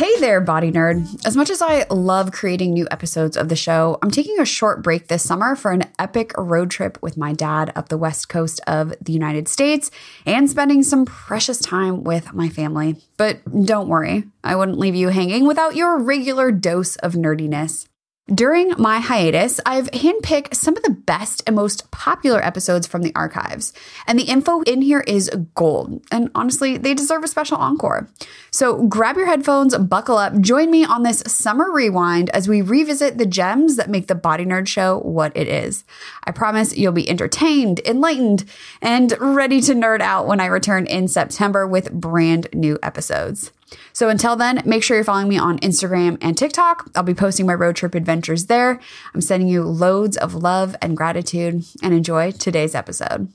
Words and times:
Hey 0.00 0.18
there, 0.18 0.40
body 0.40 0.72
nerd. 0.72 1.26
As 1.26 1.36
much 1.36 1.50
as 1.50 1.60
I 1.60 1.84
love 1.90 2.32
creating 2.32 2.72
new 2.72 2.88
episodes 2.90 3.36
of 3.36 3.50
the 3.50 3.54
show, 3.54 3.98
I'm 4.00 4.10
taking 4.10 4.40
a 4.40 4.46
short 4.46 4.82
break 4.82 5.08
this 5.08 5.22
summer 5.22 5.54
for 5.54 5.72
an 5.72 5.82
epic 5.98 6.32
road 6.38 6.70
trip 6.70 6.96
with 7.02 7.18
my 7.18 7.34
dad 7.34 7.70
up 7.76 7.90
the 7.90 7.98
west 7.98 8.30
coast 8.30 8.62
of 8.66 8.94
the 9.02 9.12
United 9.12 9.46
States 9.46 9.90
and 10.24 10.48
spending 10.48 10.82
some 10.82 11.04
precious 11.04 11.58
time 11.58 12.02
with 12.02 12.32
my 12.32 12.48
family. 12.48 12.96
But 13.18 13.40
don't 13.66 13.88
worry, 13.88 14.24
I 14.42 14.56
wouldn't 14.56 14.78
leave 14.78 14.94
you 14.94 15.10
hanging 15.10 15.46
without 15.46 15.76
your 15.76 15.98
regular 15.98 16.50
dose 16.50 16.96
of 16.96 17.12
nerdiness. 17.12 17.86
During 18.32 18.72
my 18.78 19.00
hiatus, 19.00 19.58
I've 19.66 19.90
handpicked 19.90 20.54
some 20.54 20.76
of 20.76 20.84
the 20.84 20.90
best 20.90 21.42
and 21.46 21.56
most 21.56 21.90
popular 21.90 22.44
episodes 22.44 22.86
from 22.86 23.02
the 23.02 23.12
archives. 23.16 23.72
And 24.06 24.16
the 24.16 24.24
info 24.24 24.60
in 24.62 24.82
here 24.82 25.00
is 25.00 25.28
gold. 25.56 26.04
And 26.12 26.30
honestly, 26.36 26.76
they 26.76 26.94
deserve 26.94 27.24
a 27.24 27.28
special 27.28 27.56
encore. 27.56 28.08
So 28.52 28.86
grab 28.86 29.16
your 29.16 29.26
headphones, 29.26 29.76
buckle 29.76 30.16
up, 30.16 30.40
join 30.40 30.70
me 30.70 30.84
on 30.84 31.02
this 31.02 31.24
summer 31.26 31.72
rewind 31.72 32.30
as 32.30 32.48
we 32.48 32.62
revisit 32.62 33.18
the 33.18 33.26
gems 33.26 33.74
that 33.76 33.90
make 33.90 34.06
the 34.06 34.14
Body 34.14 34.44
Nerd 34.44 34.68
Show 34.68 35.00
what 35.00 35.36
it 35.36 35.48
is. 35.48 35.84
I 36.22 36.30
promise 36.30 36.76
you'll 36.76 36.92
be 36.92 37.10
entertained, 37.10 37.80
enlightened, 37.80 38.44
and 38.80 39.12
ready 39.18 39.60
to 39.62 39.74
nerd 39.74 40.02
out 40.02 40.28
when 40.28 40.38
I 40.38 40.46
return 40.46 40.86
in 40.86 41.08
September 41.08 41.66
with 41.66 41.90
brand 41.90 42.46
new 42.52 42.78
episodes. 42.80 43.50
So 43.92 44.08
until 44.08 44.36
then, 44.36 44.62
make 44.64 44.82
sure 44.82 44.96
you're 44.96 45.04
following 45.04 45.28
me 45.28 45.38
on 45.38 45.58
Instagram 45.60 46.18
and 46.20 46.36
TikTok. 46.36 46.90
I'll 46.94 47.02
be 47.02 47.14
posting 47.14 47.46
my 47.46 47.54
road 47.54 47.76
trip 47.76 47.94
adventures 47.94 48.46
there. 48.46 48.80
I'm 49.14 49.20
sending 49.20 49.48
you 49.48 49.62
loads 49.62 50.16
of 50.16 50.34
love 50.34 50.76
and 50.80 50.96
gratitude 50.96 51.64
and 51.82 51.94
enjoy 51.94 52.32
today's 52.32 52.74
episode. 52.74 53.32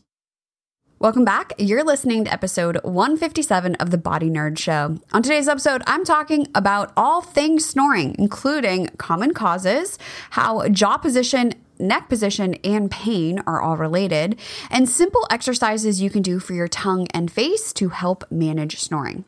Welcome 0.98 1.26
back. 1.26 1.52
You're 1.58 1.84
listening 1.84 2.24
to 2.24 2.34
episode 2.34 2.80
157 2.84 3.76
of 3.76 3.92
the 3.92 3.98
Body 3.98 4.30
Nerd 4.30 4.58
Show. 4.58 4.98
On 5.12 5.22
today's 5.22 5.50
episode, 5.50 5.84
I'm 5.86 6.06
talking 6.06 6.48
about 6.56 6.94
all 6.96 7.22
things 7.22 7.66
snoring, 7.66 8.16
including 8.18 8.88
common 8.98 9.34
causes, 9.34 10.00
how 10.32 10.68
jaw 10.70 10.98
position 10.98 11.54
neck 11.80 12.08
position 12.10 12.56
and 12.64 12.90
pain 12.90 13.42
are 13.46 13.62
all 13.62 13.78
related, 13.78 14.40
and 14.70 14.88
simple 14.88 15.28
exercises 15.30 16.02
you 16.02 16.10
can 16.10 16.22
do 16.22 16.40
for 16.40 16.54
your 16.54 16.68
tongue 16.68 17.08
and 17.14 17.32
face 17.32 17.74
to 17.74 17.90
help 17.90 18.24
manage 18.32 18.80
snoring. 18.80 19.26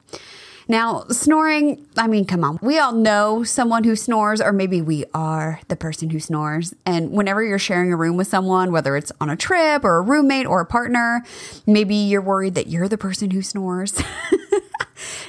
Now, 0.68 1.06
snoring, 1.10 1.88
I 1.98 2.08
mean, 2.08 2.26
come 2.26 2.44
on. 2.44 2.60
We 2.62 2.78
all 2.78 2.92
know 2.92 3.44
someone 3.44 3.84
who 3.84 3.96
snores, 3.96 4.42
or 4.42 4.52
maybe 4.52 4.82
we 4.82 5.06
are 5.14 5.62
the 5.70 5.76
person 5.76 6.10
who 6.10 6.20
snores. 6.20 6.74
And 6.86 7.12
whenever 7.12 7.44
you're 7.44 7.60
sharing 7.60 7.94
a 7.94 7.96
room 7.96 8.18
with 8.18 8.28
someone, 8.28 8.72
whether 8.72 8.98
it's 8.98 9.12
on 9.22 9.30
a 9.30 9.36
trip 9.36 9.86
or 9.86 9.98
a 9.98 10.02
roommate 10.02 10.46
or 10.46 10.60
a 10.60 10.66
partner, 10.66 11.24
maybe 11.66 11.96
you're 11.96 12.22
worried 12.22 12.56
that 12.56 12.68
you're 12.68 12.90
the 12.90 12.98
person 12.98 13.32
who 13.32 13.42
snores. 13.42 14.02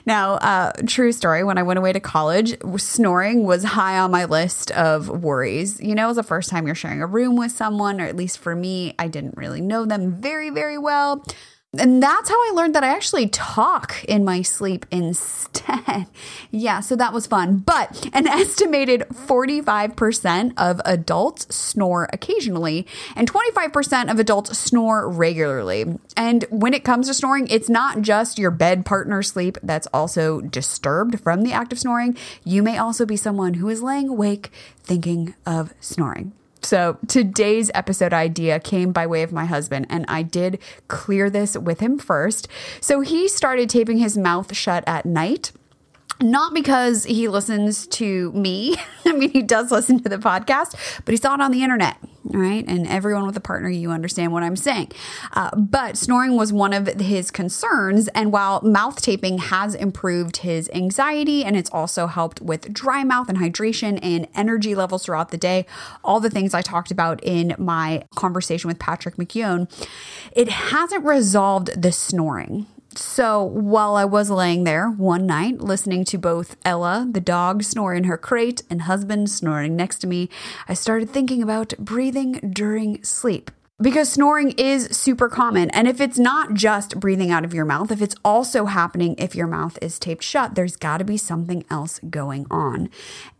Now, 0.06 0.34
uh, 0.36 0.72
true 0.86 1.12
story, 1.12 1.44
when 1.44 1.58
I 1.58 1.62
went 1.62 1.78
away 1.78 1.92
to 1.92 2.00
college, 2.00 2.56
snoring 2.78 3.44
was 3.44 3.62
high 3.62 3.98
on 3.98 4.10
my 4.10 4.24
list 4.24 4.70
of 4.70 5.08
worries. 5.08 5.78
You 5.80 5.94
know, 5.94 6.04
it 6.04 6.08
was 6.08 6.16
the 6.16 6.22
first 6.22 6.48
time 6.48 6.66
you're 6.66 6.74
sharing 6.74 7.02
a 7.02 7.06
room 7.06 7.36
with 7.36 7.52
someone, 7.52 8.00
or 8.00 8.06
at 8.06 8.16
least 8.16 8.38
for 8.38 8.56
me, 8.56 8.94
I 8.98 9.08
didn't 9.08 9.36
really 9.36 9.60
know 9.60 9.84
them 9.84 10.12
very, 10.12 10.48
very 10.48 10.78
well. 10.78 11.24
And 11.76 12.02
that's 12.02 12.30
how 12.30 12.34
I 12.34 12.52
learned 12.54 12.74
that 12.76 12.84
I 12.84 12.88
actually 12.88 13.28
talk 13.28 14.02
in 14.04 14.24
my 14.24 14.40
sleep 14.40 14.86
instead. 14.90 16.06
yeah, 16.50 16.80
so 16.80 16.96
that 16.96 17.12
was 17.12 17.26
fun. 17.26 17.58
But 17.58 18.08
an 18.14 18.26
estimated 18.26 19.02
45% 19.12 20.54
of 20.56 20.80
adults 20.86 21.54
snore 21.54 22.08
occasionally, 22.10 22.86
and 23.14 23.30
25% 23.30 24.10
of 24.10 24.18
adults 24.18 24.58
snore 24.58 25.10
regularly. 25.10 25.98
And 26.16 26.46
when 26.48 26.72
it 26.72 26.84
comes 26.84 27.06
to 27.08 27.14
snoring, 27.14 27.46
it's 27.48 27.68
not 27.68 28.00
just 28.00 28.38
your 28.38 28.50
bed 28.50 28.86
partner 28.86 29.22
sleep 29.22 29.58
that's 29.62 29.88
also 29.92 30.40
disturbed 30.40 31.20
from 31.20 31.42
the 31.42 31.52
act 31.52 31.74
of 31.74 31.78
snoring. 31.78 32.16
You 32.44 32.62
may 32.62 32.78
also 32.78 33.04
be 33.04 33.16
someone 33.18 33.54
who 33.54 33.68
is 33.68 33.82
laying 33.82 34.08
awake 34.08 34.50
thinking 34.78 35.34
of 35.44 35.74
snoring. 35.80 36.32
So 36.68 36.98
today's 37.08 37.70
episode 37.72 38.12
idea 38.12 38.60
came 38.60 38.92
by 38.92 39.06
way 39.06 39.22
of 39.22 39.32
my 39.32 39.46
husband, 39.46 39.86
and 39.88 40.04
I 40.06 40.20
did 40.20 40.58
clear 40.86 41.30
this 41.30 41.56
with 41.56 41.80
him 41.80 41.96
first. 41.96 42.46
So 42.82 43.00
he 43.00 43.26
started 43.26 43.70
taping 43.70 43.96
his 43.96 44.18
mouth 44.18 44.54
shut 44.54 44.84
at 44.86 45.06
night 45.06 45.52
not 46.20 46.54
because 46.54 47.04
he 47.04 47.28
listens 47.28 47.86
to 47.86 48.32
me. 48.32 48.76
I 49.06 49.12
mean, 49.12 49.30
he 49.30 49.42
does 49.42 49.70
listen 49.70 50.02
to 50.02 50.08
the 50.08 50.18
podcast, 50.18 50.74
but 51.04 51.12
he 51.12 51.16
saw 51.16 51.34
it 51.34 51.40
on 51.40 51.52
the 51.52 51.62
internet, 51.62 51.96
right? 52.24 52.64
And 52.66 52.86
everyone 52.86 53.26
with 53.26 53.36
a 53.36 53.40
partner, 53.40 53.68
you 53.68 53.90
understand 53.90 54.32
what 54.32 54.42
I'm 54.42 54.56
saying. 54.56 54.92
Uh, 55.32 55.54
but 55.56 55.96
snoring 55.96 56.36
was 56.36 56.52
one 56.52 56.72
of 56.72 56.86
his 57.00 57.30
concerns. 57.30 58.08
And 58.08 58.32
while 58.32 58.60
mouth 58.62 59.00
taping 59.00 59.38
has 59.38 59.74
improved 59.74 60.38
his 60.38 60.68
anxiety 60.74 61.44
and 61.44 61.56
it's 61.56 61.70
also 61.70 62.06
helped 62.06 62.40
with 62.40 62.72
dry 62.72 63.04
mouth 63.04 63.28
and 63.28 63.38
hydration 63.38 63.98
and 64.02 64.26
energy 64.34 64.74
levels 64.74 65.04
throughout 65.04 65.30
the 65.30 65.38
day, 65.38 65.66
all 66.02 66.20
the 66.20 66.30
things 66.30 66.54
I 66.54 66.62
talked 66.62 66.90
about 66.90 67.22
in 67.22 67.54
my 67.58 68.04
conversation 68.16 68.68
with 68.68 68.78
Patrick 68.78 69.16
McKeown, 69.16 69.70
it 70.32 70.48
hasn't 70.48 71.04
resolved 71.04 71.80
the 71.80 71.92
snoring. 71.92 72.66
So 72.94 73.42
while 73.42 73.96
I 73.96 74.04
was 74.04 74.30
laying 74.30 74.64
there 74.64 74.88
one 74.88 75.26
night 75.26 75.60
listening 75.60 76.04
to 76.06 76.18
both 76.18 76.56
Ella, 76.64 77.06
the 77.10 77.20
dog, 77.20 77.62
snore 77.62 77.94
in 77.94 78.04
her 78.04 78.16
crate 78.16 78.62
and 78.70 78.82
husband 78.82 79.30
snoring 79.30 79.76
next 79.76 79.98
to 79.98 80.06
me, 80.06 80.28
I 80.68 80.74
started 80.74 81.10
thinking 81.10 81.42
about 81.42 81.74
breathing 81.78 82.32
during 82.52 83.02
sleep. 83.04 83.50
Because 83.80 84.10
snoring 84.10 84.50
is 84.58 84.88
super 84.90 85.28
common. 85.28 85.70
And 85.70 85.86
if 85.86 86.00
it's 86.00 86.18
not 86.18 86.54
just 86.54 86.98
breathing 86.98 87.30
out 87.30 87.44
of 87.44 87.54
your 87.54 87.64
mouth, 87.64 87.92
if 87.92 88.02
it's 88.02 88.16
also 88.24 88.64
happening 88.64 89.14
if 89.18 89.36
your 89.36 89.46
mouth 89.46 89.78
is 89.80 90.00
taped 90.00 90.24
shut, 90.24 90.56
there's 90.56 90.74
got 90.74 90.98
to 90.98 91.04
be 91.04 91.16
something 91.16 91.64
else 91.70 92.00
going 92.10 92.44
on. 92.50 92.90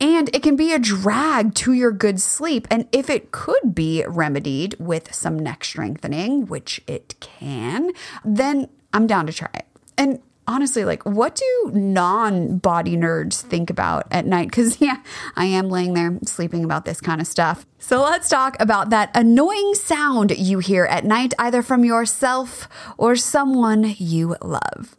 And 0.01 0.33
it 0.33 0.45
can 0.45 0.55
be 0.55 0.73
a 0.73 0.79
drag 0.79 1.55
to 1.57 1.73
your 1.73 1.91
good 1.91 2.21
sleep. 2.21 2.69
And 2.71 2.87
if 2.93 3.11
it 3.11 3.33
could 3.33 3.75
be 3.75 4.05
remedied 4.07 4.77
with 4.79 5.13
some 5.13 5.41
neck 5.41 5.65
strengthening, 5.65 6.47
which 6.47 6.81
it 6.87 7.17
can, 7.19 7.91
then 8.25 8.69
I'm 8.93 9.07
down 9.07 9.27
to 9.27 9.33
try 9.33 9.51
it. 9.55 9.67
And 9.97 10.21
honestly, 10.47 10.85
like, 10.85 11.05
what 11.05 11.37
do 11.37 11.71
non 11.73 12.59
body 12.59 12.97
nerds 12.97 13.41
think 13.41 13.71
about 13.71 14.07
at 14.11 14.27
night? 14.27 14.49
Because, 14.49 14.81
yeah, 14.81 15.03
I 15.37 15.45
am 15.45 15.69
laying 15.69 15.95
there 15.95 16.19
sleeping 16.25 16.65
about 16.65 16.85
this 16.85 17.01
kind 17.01 17.21
of 17.21 17.27
stuff. 17.27 17.67
So 17.79 18.03
let's 18.03 18.29
talk 18.29 18.57
about 18.61 18.91
that 18.91 19.11
annoying 19.15 19.75
sound 19.75 20.37
you 20.37 20.59
hear 20.59 20.87
at 20.87 21.05
night, 21.05 21.35
either 21.39 21.63
from 21.63 21.85
yourself 21.85 22.69
or 22.97 23.15
someone 23.15 23.95
you 23.99 24.37
love. 24.43 24.97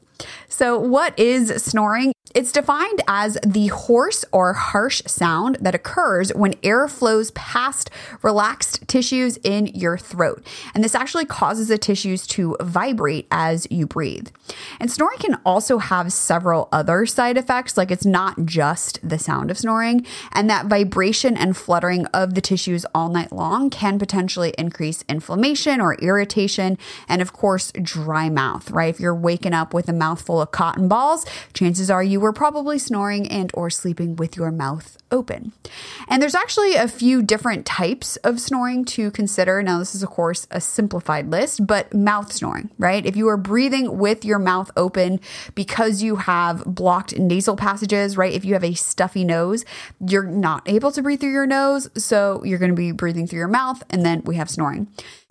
So, 0.48 0.78
what 0.78 1.18
is 1.18 1.50
snoring? 1.64 2.14
It's 2.36 2.52
defined 2.52 3.02
as 3.08 3.40
the 3.46 3.68
hoarse 3.68 4.24
or 4.32 4.54
harsh 4.54 5.02
sound 5.08 5.58
that 5.62 5.74
occurs 5.74 6.32
when 6.36 6.54
air 6.62 6.88
flows 6.88 7.32
past 7.32 7.90
relaxed 8.22 8.88
tissues 8.88 9.38
in 9.38 9.66
your 9.68 9.98
throat. 9.98 10.46
And 10.76 10.84
this 10.84 10.94
actually 10.94 11.26
causes 11.26 11.70
the 11.70 11.80
tissues 11.80 12.28
to 12.28 12.56
vibrate 12.62 13.28
as 13.32 13.68
you 13.72 13.88
breathe. 13.88 14.30
And 14.80 14.92
snoring 14.92 15.18
can 15.18 15.40
also 15.44 15.80
have 15.80 16.14
several 16.14 16.70
other 16.72 17.08
side 17.08 17.36
effects, 17.36 17.78
like 17.78 17.90
it's 17.90 18.06
not 18.06 18.46
just 18.46 19.00
the 19.08 19.18
sound 19.18 19.50
of 19.50 19.58
snoring, 19.58 20.06
and 20.32 20.48
that 20.50 20.68
vibration 20.68 21.36
and 21.36 21.58
fluttering 21.58 22.06
of 22.08 22.36
the 22.36 22.42
tissues 22.42 22.86
all 22.94 23.10
night 23.10 23.32
long 23.32 23.72
can 23.72 23.98
potentially 23.98 24.54
increase 24.58 25.04
inflammation 25.10 25.82
or 25.82 25.96
irritation, 25.96 26.78
and 27.08 27.24
of 27.24 27.34
course, 27.34 27.72
dry 27.82 28.30
mouth, 28.30 28.70
right? 28.70 28.94
If 28.94 29.00
you're 29.00 29.16
waking 29.16 29.54
up 29.54 29.74
with 29.74 29.90
a 29.90 29.94
mouthful 29.94 30.42
of 30.42 30.52
cotton 30.52 30.88
balls, 30.88 31.26
chances 31.54 31.90
are 31.90 32.04
you 32.04 32.19
were 32.20 32.34
probably 32.34 32.78
snoring 32.78 33.28
and 33.28 33.52
or 33.54 33.70
sleeping 33.70 34.16
with 34.16 34.36
your 34.36 34.52
mouth 34.52 34.98
open. 35.12 35.54
And 36.08 36.22
there's 36.22 36.36
actually 36.36 36.76
a 36.76 36.88
few 36.88 37.22
different 37.22 37.66
types 37.66 38.16
of 38.18 38.40
snoring 38.40 38.86
to 38.86 39.12
consider. 39.12 39.62
Now, 39.64 39.80
this 39.80 39.96
is 39.96 40.04
of 40.04 40.10
course 40.10 40.48
a 40.52 40.62
simplified 40.62 41.32
list, 41.32 41.66
but 41.66 41.94
mouth 41.94 42.32
snoring, 42.32 42.70
right? 42.78 43.06
If 43.06 43.16
you 43.16 43.28
are 43.30 43.38
breathing 43.38 43.98
with 43.98 44.24
your 44.24 44.40
mouth 44.40 44.72
open 44.78 45.20
because 45.56 46.02
you 46.02 46.18
have 46.18 46.64
blocked 46.66 47.18
nasal 47.18 47.56
passages, 47.56 48.18
right? 48.18 48.34
If 48.34 48.46
you 48.46 48.54
have 48.54 48.64
a 48.64 48.74
stuffy 48.74 49.24
nose, 49.24 49.66
you're 50.06 50.24
not 50.24 50.68
able 50.68 50.92
to 50.92 51.02
breathe 51.02 51.22
through 51.22 51.32
your 51.32 51.48
nose, 51.48 51.90
so 51.96 52.44
you're 52.44 52.60
going 52.60 52.72
to 52.72 52.76
be 52.76 52.92
breathing 52.92 53.28
through 53.28 53.40
your 53.40 53.48
mouth 53.48 53.84
and 53.90 54.06
then 54.06 54.22
we 54.26 54.36
have 54.36 54.50
snoring. 54.50 54.88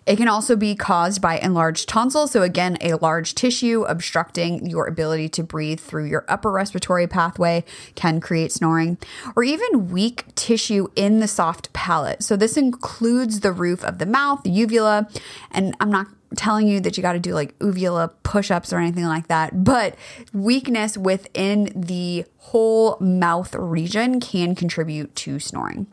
It 0.09 0.17
can 0.17 0.27
also 0.27 0.57
be 0.57 0.75
caused 0.75 1.21
by 1.21 1.39
enlarged 1.39 1.87
tonsils. 1.87 2.31
So, 2.31 2.43
again, 2.43 2.79
a 2.81 2.95
large 2.95 3.35
tissue 3.35 3.85
obstructing 3.87 4.65
your 4.65 4.87
ability 4.87 5.29
to 5.31 5.43
breathe 5.43 5.81
through 5.81 6.07
your 6.07 6.25
upper 6.29 6.51
respiratory 6.51 7.07
pathway 7.07 7.63
can 7.95 8.19
create 8.19 8.51
snoring, 8.51 8.97
or 9.37 9.45
even 9.45 9.91
weak 9.91 10.25
tissue 10.35 10.89
in 10.97 11.21
the 11.21 11.29
soft 11.29 11.75
palate. 11.75 12.23
So, 12.23 12.37
this 12.37 12.57
includes 12.57 13.41
the 13.41 13.53
roof 13.53 13.85
of 13.85 13.99
the 13.99 14.07
mouth, 14.07 14.43
the 14.45 14.51
uvula, 14.51 15.09
and 15.51 15.75
I'm 15.79 15.91
not 15.91 16.07
telling 16.37 16.69
you 16.69 16.81
that 16.81 16.97
you 16.97 17.03
got 17.03 17.15
to 17.15 17.21
do 17.21 17.33
like 17.33 17.55
uvula 17.61 18.09
push 18.23 18.51
ups 18.51 18.73
or 18.73 18.79
anything 18.79 19.05
like 19.05 19.29
that, 19.29 19.65
but 19.65 19.95
weakness 20.33 20.97
within 20.97 21.73
the 21.75 22.25
whole 22.39 22.99
mouth 23.01 23.55
region 23.55 24.21
can 24.21 24.55
contribute 24.55 25.15
to 25.15 25.39
snoring. 25.39 25.87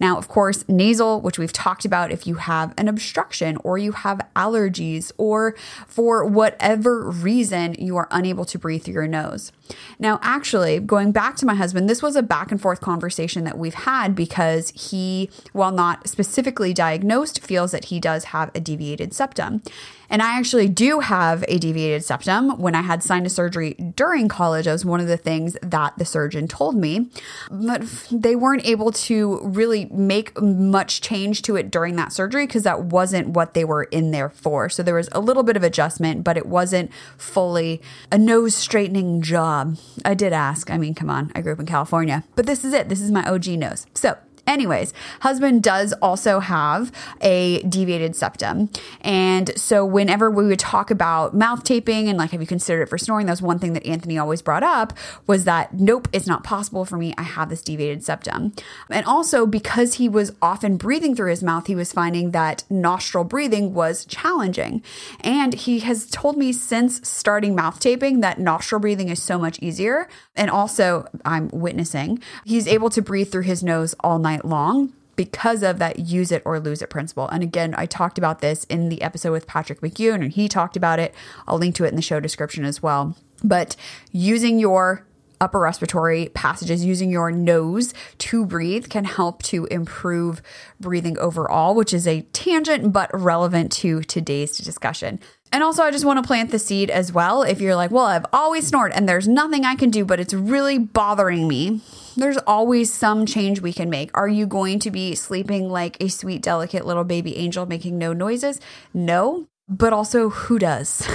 Now, 0.00 0.18
of 0.18 0.28
course, 0.28 0.64
nasal, 0.68 1.20
which 1.20 1.38
we've 1.38 1.52
talked 1.52 1.84
about 1.84 2.10
if 2.10 2.26
you 2.26 2.36
have 2.36 2.74
an 2.76 2.88
obstruction 2.88 3.56
or 3.64 3.78
you 3.78 3.92
have 3.92 4.20
allergies 4.34 5.12
or 5.16 5.54
for 5.86 6.24
whatever 6.24 7.08
reason 7.10 7.74
you 7.78 7.96
are 7.96 8.08
unable 8.10 8.44
to 8.46 8.58
breathe 8.58 8.84
through 8.84 8.94
your 8.94 9.06
nose. 9.06 9.52
Now, 9.98 10.18
actually, 10.22 10.80
going 10.80 11.12
back 11.12 11.36
to 11.36 11.46
my 11.46 11.54
husband, 11.54 11.88
this 11.88 12.02
was 12.02 12.16
a 12.16 12.22
back 12.22 12.50
and 12.50 12.60
forth 12.60 12.80
conversation 12.80 13.44
that 13.44 13.58
we've 13.58 13.74
had 13.74 14.14
because 14.14 14.70
he, 14.70 15.30
while 15.52 15.72
not 15.72 16.08
specifically 16.08 16.74
diagnosed, 16.74 17.40
feels 17.40 17.72
that 17.72 17.86
he 17.86 18.00
does 18.00 18.24
have 18.24 18.50
a 18.54 18.60
deviated 18.60 19.14
septum. 19.14 19.62
And 20.10 20.22
I 20.22 20.38
actually 20.38 20.68
do 20.68 21.00
have 21.00 21.44
a 21.48 21.58
deviated 21.58 22.04
septum. 22.04 22.58
When 22.58 22.74
I 22.74 22.82
had 22.82 23.02
sinus 23.02 23.34
surgery 23.34 23.74
during 23.74 24.28
college, 24.28 24.66
that 24.66 24.72
was 24.72 24.84
one 24.84 25.00
of 25.00 25.06
the 25.06 25.16
things 25.16 25.56
that 25.62 25.96
the 25.98 26.04
surgeon 26.04 26.46
told 26.46 26.76
me. 26.76 27.08
But 27.50 27.82
they 28.10 28.36
weren't 28.36 28.66
able 28.66 28.92
to 28.92 29.40
really 29.42 29.86
make 29.86 30.40
much 30.40 31.00
change 31.00 31.42
to 31.42 31.56
it 31.56 31.70
during 31.70 31.96
that 31.96 32.12
surgery 32.12 32.46
because 32.46 32.62
that 32.64 32.84
wasn't 32.84 33.28
what 33.28 33.54
they 33.54 33.64
were 33.64 33.84
in 33.84 34.10
there 34.10 34.30
for. 34.30 34.68
So 34.68 34.82
there 34.82 34.94
was 34.94 35.08
a 35.12 35.20
little 35.20 35.42
bit 35.42 35.56
of 35.56 35.62
adjustment, 35.62 36.22
but 36.22 36.36
it 36.36 36.46
wasn't 36.46 36.90
fully 37.16 37.80
a 38.12 38.18
nose 38.18 38.54
straightening 38.54 39.20
job. 39.54 39.78
I 40.04 40.14
did 40.14 40.32
ask. 40.32 40.70
I 40.70 40.78
mean, 40.78 40.94
come 40.94 41.10
on, 41.10 41.30
I 41.34 41.40
grew 41.40 41.52
up 41.52 41.60
in 41.60 41.66
California, 41.66 42.24
but 42.34 42.46
this 42.46 42.64
is 42.64 42.72
it. 42.72 42.88
This 42.88 43.00
is 43.00 43.10
my 43.10 43.28
OG 43.28 43.46
nose. 43.48 43.86
So 43.94 44.16
Anyways, 44.46 44.92
husband 45.20 45.62
does 45.62 45.92
also 45.94 46.40
have 46.40 46.92
a 47.20 47.62
deviated 47.62 48.14
septum. 48.14 48.70
And 49.00 49.58
so 49.58 49.84
whenever 49.84 50.30
we 50.30 50.46
would 50.46 50.58
talk 50.58 50.90
about 50.90 51.34
mouth 51.34 51.64
taping 51.64 52.08
and 52.08 52.18
like 52.18 52.30
have 52.30 52.40
you 52.40 52.46
considered 52.46 52.82
it 52.82 52.88
for 52.88 52.98
snoring, 52.98 53.26
that's 53.26 53.42
one 53.42 53.58
thing 53.58 53.72
that 53.72 53.86
Anthony 53.86 54.18
always 54.18 54.42
brought 54.42 54.62
up 54.62 54.92
was 55.26 55.44
that 55.44 55.74
nope, 55.74 56.08
it's 56.12 56.26
not 56.26 56.44
possible 56.44 56.84
for 56.84 56.96
me. 56.96 57.14
I 57.16 57.22
have 57.22 57.48
this 57.48 57.62
deviated 57.62 58.04
septum. 58.04 58.52
And 58.90 59.06
also 59.06 59.46
because 59.46 59.94
he 59.94 60.08
was 60.08 60.32
often 60.42 60.76
breathing 60.76 61.14
through 61.14 61.30
his 61.30 61.42
mouth, 61.42 61.66
he 61.66 61.74
was 61.74 61.92
finding 61.92 62.32
that 62.32 62.64
nostril 62.68 63.24
breathing 63.24 63.74
was 63.74 64.04
challenging. 64.04 64.82
And 65.20 65.54
he 65.54 65.80
has 65.80 66.06
told 66.06 66.36
me 66.36 66.52
since 66.52 67.06
starting 67.06 67.54
mouth 67.54 67.80
taping 67.80 68.20
that 68.20 68.38
nostril 68.38 68.80
breathing 68.80 69.08
is 69.08 69.22
so 69.22 69.38
much 69.38 69.58
easier. 69.60 70.08
And 70.36 70.50
also, 70.50 71.06
I'm 71.24 71.48
witnessing, 71.52 72.20
he's 72.44 72.66
able 72.66 72.90
to 72.90 73.02
breathe 73.02 73.30
through 73.30 73.42
his 73.42 73.62
nose 73.62 73.94
all 74.00 74.18
night 74.18 74.33
long 74.42 74.92
because 75.16 75.62
of 75.62 75.78
that 75.78 75.98
use 76.00 76.32
it 76.32 76.42
or 76.44 76.58
lose 76.58 76.82
it 76.82 76.90
principle. 76.90 77.28
And 77.28 77.42
again, 77.42 77.74
I 77.76 77.86
talked 77.86 78.18
about 78.18 78.40
this 78.40 78.64
in 78.64 78.88
the 78.88 79.02
episode 79.02 79.32
with 79.32 79.46
Patrick 79.46 79.80
McKeown, 79.80 80.16
and 80.16 80.32
he 80.32 80.48
talked 80.48 80.76
about 80.76 80.98
it. 80.98 81.14
I'll 81.46 81.58
link 81.58 81.74
to 81.76 81.84
it 81.84 81.88
in 81.88 81.96
the 81.96 82.02
show 82.02 82.20
description 82.20 82.64
as 82.64 82.82
well. 82.82 83.16
But 83.42 83.76
using 84.10 84.58
your 84.58 85.06
upper 85.40 85.60
respiratory 85.60 86.30
passages, 86.34 86.84
using 86.84 87.10
your 87.10 87.30
nose 87.30 87.92
to 88.18 88.46
breathe 88.46 88.88
can 88.88 89.04
help 89.04 89.42
to 89.42 89.66
improve 89.66 90.40
breathing 90.80 91.18
overall, 91.18 91.74
which 91.74 91.92
is 91.92 92.06
a 92.06 92.22
tangent 92.32 92.92
but 92.92 93.10
relevant 93.12 93.70
to 93.70 94.02
today's 94.02 94.56
discussion. 94.58 95.20
And 95.54 95.62
also, 95.62 95.84
I 95.84 95.92
just 95.92 96.04
want 96.04 96.18
to 96.18 96.26
plant 96.26 96.50
the 96.50 96.58
seed 96.58 96.90
as 96.90 97.12
well. 97.12 97.44
If 97.44 97.60
you're 97.60 97.76
like, 97.76 97.92
well, 97.92 98.06
I've 98.06 98.26
always 98.32 98.66
snored 98.66 98.90
and 98.92 99.08
there's 99.08 99.28
nothing 99.28 99.64
I 99.64 99.76
can 99.76 99.88
do, 99.88 100.04
but 100.04 100.18
it's 100.18 100.34
really 100.34 100.78
bothering 100.78 101.46
me, 101.46 101.80
there's 102.16 102.38
always 102.38 102.92
some 102.92 103.24
change 103.24 103.60
we 103.60 103.72
can 103.72 103.88
make. 103.88 104.10
Are 104.14 104.26
you 104.26 104.48
going 104.48 104.80
to 104.80 104.90
be 104.90 105.14
sleeping 105.14 105.68
like 105.68 105.96
a 106.02 106.08
sweet, 106.08 106.42
delicate 106.42 106.84
little 106.84 107.04
baby 107.04 107.36
angel 107.36 107.66
making 107.66 107.98
no 107.98 108.12
noises? 108.12 108.60
No. 108.92 109.46
But 109.68 109.92
also, 109.92 110.28
who 110.30 110.58
does? 110.58 111.08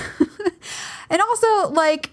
and 1.10 1.22
also, 1.22 1.72
like, 1.72 2.12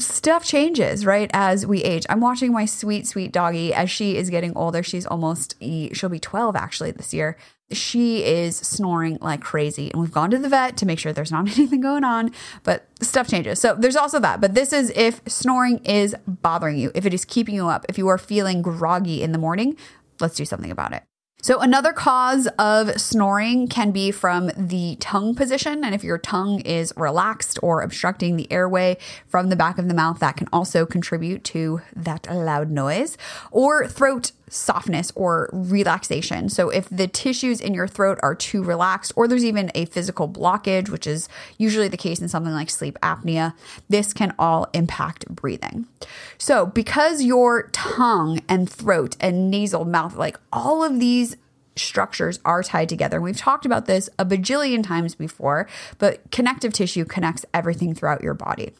stuff 0.00 0.44
changes, 0.44 1.06
right? 1.06 1.30
As 1.32 1.64
we 1.64 1.84
age. 1.84 2.06
I'm 2.08 2.20
watching 2.20 2.52
my 2.52 2.64
sweet, 2.64 3.06
sweet 3.06 3.30
doggy 3.30 3.72
as 3.72 3.88
she 3.88 4.16
is 4.16 4.30
getting 4.30 4.52
older. 4.56 4.82
She's 4.82 5.06
almost, 5.06 5.54
she'll 5.60 6.08
be 6.08 6.18
12 6.18 6.56
actually 6.56 6.90
this 6.90 7.14
year 7.14 7.36
she 7.70 8.24
is 8.24 8.56
snoring 8.56 9.18
like 9.20 9.40
crazy. 9.40 9.90
And 9.92 10.00
we've 10.00 10.12
gone 10.12 10.30
to 10.30 10.38
the 10.38 10.48
vet 10.48 10.76
to 10.78 10.86
make 10.86 10.98
sure 10.98 11.12
there's 11.12 11.32
not 11.32 11.46
anything 11.58 11.80
going 11.80 12.04
on, 12.04 12.32
but 12.62 12.86
stuff 13.00 13.28
changes. 13.28 13.60
So 13.60 13.74
there's 13.74 13.96
also 13.96 14.18
that. 14.20 14.40
But 14.40 14.54
this 14.54 14.72
is 14.72 14.90
if 14.94 15.20
snoring 15.26 15.78
is 15.84 16.14
bothering 16.26 16.78
you, 16.78 16.90
if 16.94 17.06
it 17.06 17.14
is 17.14 17.24
keeping 17.24 17.54
you 17.54 17.68
up, 17.68 17.86
if 17.88 17.98
you 17.98 18.08
are 18.08 18.18
feeling 18.18 18.62
groggy 18.62 19.22
in 19.22 19.32
the 19.32 19.38
morning, 19.38 19.76
let's 20.20 20.34
do 20.34 20.44
something 20.44 20.70
about 20.70 20.92
it. 20.92 21.02
So, 21.40 21.60
another 21.60 21.92
cause 21.92 22.48
of 22.58 23.00
snoring 23.00 23.68
can 23.68 23.92
be 23.92 24.10
from 24.10 24.50
the 24.56 24.96
tongue 24.96 25.36
position. 25.36 25.84
And 25.84 25.94
if 25.94 26.02
your 26.02 26.18
tongue 26.18 26.60
is 26.62 26.92
relaxed 26.96 27.60
or 27.62 27.80
obstructing 27.80 28.36
the 28.36 28.50
airway 28.50 28.96
from 29.28 29.48
the 29.48 29.54
back 29.54 29.78
of 29.78 29.86
the 29.86 29.94
mouth, 29.94 30.18
that 30.18 30.36
can 30.36 30.48
also 30.52 30.84
contribute 30.84 31.44
to 31.44 31.80
that 31.94 32.26
loud 32.28 32.72
noise. 32.72 33.16
Or 33.52 33.86
throat 33.86 34.32
softness 34.50 35.12
or 35.14 35.50
relaxation. 35.52 36.48
So, 36.48 36.70
if 36.70 36.88
the 36.88 37.06
tissues 37.06 37.60
in 37.60 37.74
your 37.74 37.88
throat 37.88 38.18
are 38.22 38.34
too 38.34 38.62
relaxed, 38.62 39.12
or 39.16 39.28
there's 39.28 39.44
even 39.44 39.70
a 39.74 39.86
physical 39.86 40.28
blockage, 40.28 40.88
which 40.88 41.06
is 41.06 41.28
usually 41.56 41.88
the 41.88 41.96
case 41.96 42.20
in 42.20 42.28
something 42.28 42.52
like 42.52 42.70
sleep 42.70 42.98
apnea, 43.02 43.54
this 43.88 44.12
can 44.12 44.34
all 44.38 44.68
impact 44.72 45.28
breathing. 45.28 45.86
So, 46.38 46.66
because 46.66 47.22
your 47.22 47.68
tongue 47.72 48.40
and 48.48 48.68
throat 48.68 49.16
and 49.20 49.50
nasal 49.50 49.84
mouth, 49.84 50.16
like 50.16 50.38
all 50.52 50.84
of 50.84 51.00
these 51.00 51.36
structures 51.80 52.40
are 52.44 52.62
tied 52.62 52.88
together. 52.88 53.16
And 53.16 53.24
we've 53.24 53.36
talked 53.36 53.66
about 53.66 53.86
this 53.86 54.08
a 54.18 54.24
bajillion 54.24 54.82
times 54.82 55.14
before, 55.14 55.68
but 55.98 56.30
connective 56.30 56.72
tissue 56.72 57.04
connects 57.04 57.44
everything 57.54 57.94
throughout 57.94 58.22
your 58.22 58.34
body. 58.34 58.72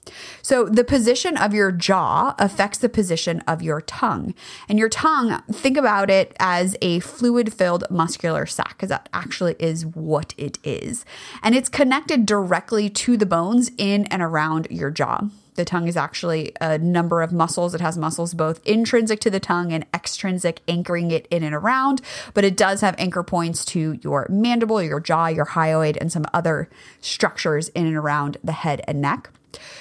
So 0.43 0.65
the 0.65 0.85
position 0.85 1.37
of 1.37 1.55
your 1.55 1.73
jaw 1.73 2.35
affects 2.39 2.79
the 2.79 2.89
position 2.89 3.41
of 3.47 3.63
your 3.63 3.81
tongue. 3.81 4.35
And 4.69 4.79
your 4.79 4.89
tongue, 4.89 5.43
think 5.51 5.77
about 5.77 6.11
it 6.11 6.35
as 6.39 6.77
a 6.83 7.01
fluid 7.01 7.53
filled 7.53 7.85
muscular 7.91 8.47
sac, 8.47 8.71
because 8.71 8.89
that 8.91 9.09
actually 9.13 9.57
is 9.59 9.85
what 9.87 10.35
it 10.37 10.59
is. 10.63 11.05
And 11.43 11.55
it's 11.55 11.69
connected 11.69 12.27
directly 12.27 12.91
to 12.91 13.17
the 13.17 13.27
bones 13.27 13.71
in 13.79 14.07
and 14.07 14.23
around 14.23 14.69
your 14.71 14.91
jaw. 14.91 15.29
The 15.59 15.65
tongue 15.65 15.89
is 15.89 15.97
actually 15.97 16.53
a 16.61 16.79
number 16.79 17.21
of 17.21 17.33
muscles. 17.33 17.75
It 17.75 17.81
has 17.81 17.99
muscles 17.99 18.33
both 18.33 18.65
intrinsic 18.65 19.19
to 19.23 19.29
the 19.29 19.41
tongue 19.41 19.73
and 19.73 19.85
extrinsic, 19.93 20.61
anchoring 20.69 21.11
it 21.11 21.27
in 21.33 21.43
and 21.43 21.53
around, 21.53 22.01
but 22.33 22.45
it 22.45 22.57
does 22.57 22.81
have 22.81 22.95
anchor 22.97 23.25
points 23.25 23.65
to 23.67 23.99
your 24.01 24.29
mandible, 24.31 24.81
your 24.81 25.01
jaw, 25.01 25.27
your 25.27 25.47
hyoid, 25.47 25.97
and 26.01 26.13
some 26.13 26.25
other 26.33 26.69
structures 27.01 27.71
in 27.71 27.89
and 27.89 27.97
around 27.97 28.37
the 28.45 28.53
head 28.53 28.83
and 28.87 29.01
neck. 29.01 29.31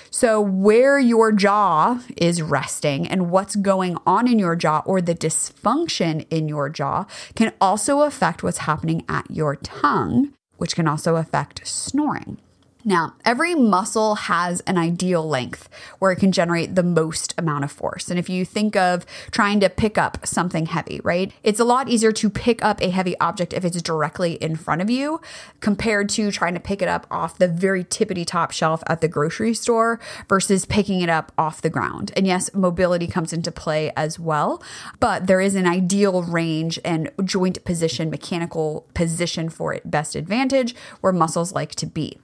So, 0.09 0.41
where 0.41 0.97
your 0.97 1.31
jaw 1.31 2.01
is 2.15 2.41
resting 2.41 3.07
and 3.07 3.29
what's 3.29 3.55
going 3.55 3.99
on 4.07 4.27
in 4.27 4.39
your 4.39 4.55
jaw 4.55 4.81
or 4.83 4.99
the 4.99 5.13
dysfunction 5.13 6.25
in 6.31 6.49
your 6.49 6.69
jaw 6.69 7.05
can 7.35 7.53
also 7.61 8.01
affect 8.01 8.41
what's 8.41 8.59
happening 8.59 9.05
at 9.07 9.29
your 9.29 9.57
tongue, 9.57 10.33
which 10.57 10.75
can 10.75 10.87
also 10.87 11.17
affect 11.17 11.67
snoring. 11.67 12.39
Now, 12.87 13.15
every 13.25 13.53
muscle 13.53 14.15
has 14.15 14.61
an 14.61 14.77
ideal 14.77 15.27
length 15.27 15.67
where 15.99 16.13
it 16.13 16.19
can 16.19 16.31
generate 16.31 16.75
the 16.75 16.83
most 16.83 17.33
amount 17.37 17.65
of 17.65 17.71
force. 17.71 18.09
And 18.09 18.17
if 18.17 18.29
you 18.29 18.45
think 18.45 18.77
of 18.77 19.05
trying 19.29 19.59
to 19.59 19.69
pick 19.69 19.97
up 19.97 20.25
something 20.25 20.67
heavy, 20.67 21.01
right? 21.03 21.33
It's 21.43 21.59
a 21.59 21.65
lot 21.65 21.89
easier 21.89 22.13
to 22.13 22.29
pick 22.29 22.63
up 22.63 22.81
a 22.81 22.89
heavy 22.89 23.19
object 23.19 23.51
if 23.51 23.65
it's 23.65 23.81
directly 23.81 24.35
in 24.35 24.55
front 24.55 24.81
of 24.81 24.89
you 24.89 25.19
compared 25.59 26.07
to 26.11 26.31
trying 26.31 26.53
to 26.53 26.61
pick 26.61 26.81
it 26.81 26.87
up 26.87 27.05
off 27.11 27.37
the 27.37 27.49
very 27.49 27.83
tippity 27.83 28.25
top 28.25 28.51
shelf 28.51 28.81
at 28.87 29.01
the 29.01 29.09
grocery 29.09 29.53
store 29.53 29.99
versus 30.29 30.63
picking 30.63 31.01
it 31.01 31.09
up 31.09 31.33
off 31.37 31.61
the 31.61 31.69
ground. 31.69 32.13
And 32.15 32.25
yes, 32.25 32.53
mobility 32.53 33.07
comes 33.07 33.33
into 33.33 33.51
play 33.51 33.91
as 33.97 34.17
well, 34.17 34.63
but 35.01 35.27
there 35.27 35.41
is 35.41 35.55
an 35.55 35.67
ideal 35.67 36.23
range 36.23 36.79
and 36.85 37.11
joint 37.25 37.65
position, 37.65 38.09
mechanical 38.09 38.85
position 38.93 39.49
for 39.49 39.73
it 39.73 39.91
best 39.91 40.15
advantage 40.15 40.73
where 41.01 41.11
muscles 41.11 41.51
like 41.51 41.75
to 41.75 41.85
be. 41.85 42.17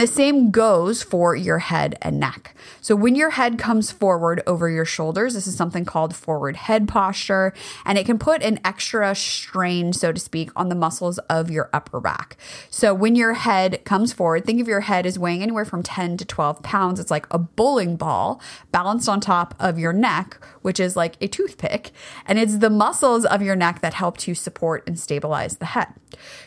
The 0.00 0.06
same 0.06 0.50
goes 0.50 1.02
for 1.02 1.36
your 1.36 1.58
head 1.58 1.98
and 2.00 2.18
neck. 2.18 2.56
So 2.80 2.96
when 2.96 3.14
your 3.14 3.28
head 3.28 3.58
comes 3.58 3.92
forward 3.92 4.42
over 4.46 4.70
your 4.70 4.86
shoulders, 4.86 5.34
this 5.34 5.46
is 5.46 5.54
something 5.54 5.84
called 5.84 6.16
forward 6.16 6.56
head 6.56 6.88
posture, 6.88 7.52
and 7.84 7.98
it 7.98 8.06
can 8.06 8.18
put 8.18 8.42
an 8.42 8.60
extra 8.64 9.14
strain, 9.14 9.92
so 9.92 10.10
to 10.10 10.18
speak, 10.18 10.52
on 10.56 10.70
the 10.70 10.74
muscles 10.74 11.18
of 11.28 11.50
your 11.50 11.68
upper 11.74 12.00
back. 12.00 12.38
So 12.70 12.94
when 12.94 13.14
your 13.14 13.34
head 13.34 13.84
comes 13.84 14.10
forward, 14.10 14.46
think 14.46 14.62
of 14.62 14.68
your 14.68 14.80
head 14.80 15.04
as 15.04 15.18
weighing 15.18 15.42
anywhere 15.42 15.66
from 15.66 15.82
10 15.82 16.16
to 16.16 16.24
12 16.24 16.62
pounds. 16.62 16.98
It's 16.98 17.10
like 17.10 17.26
a 17.30 17.36
bowling 17.38 17.96
ball 17.96 18.40
balanced 18.72 19.06
on 19.06 19.20
top 19.20 19.54
of 19.60 19.78
your 19.78 19.92
neck, 19.92 20.42
which 20.62 20.80
is 20.80 20.96
like 20.96 21.18
a 21.20 21.28
toothpick. 21.28 21.90
And 22.24 22.38
it's 22.38 22.56
the 22.56 22.70
muscles 22.70 23.26
of 23.26 23.42
your 23.42 23.54
neck 23.54 23.82
that 23.82 23.92
help 23.92 24.16
to 24.18 24.34
support 24.34 24.82
and 24.86 24.98
stabilize 24.98 25.58
the 25.58 25.66
head. 25.66 25.88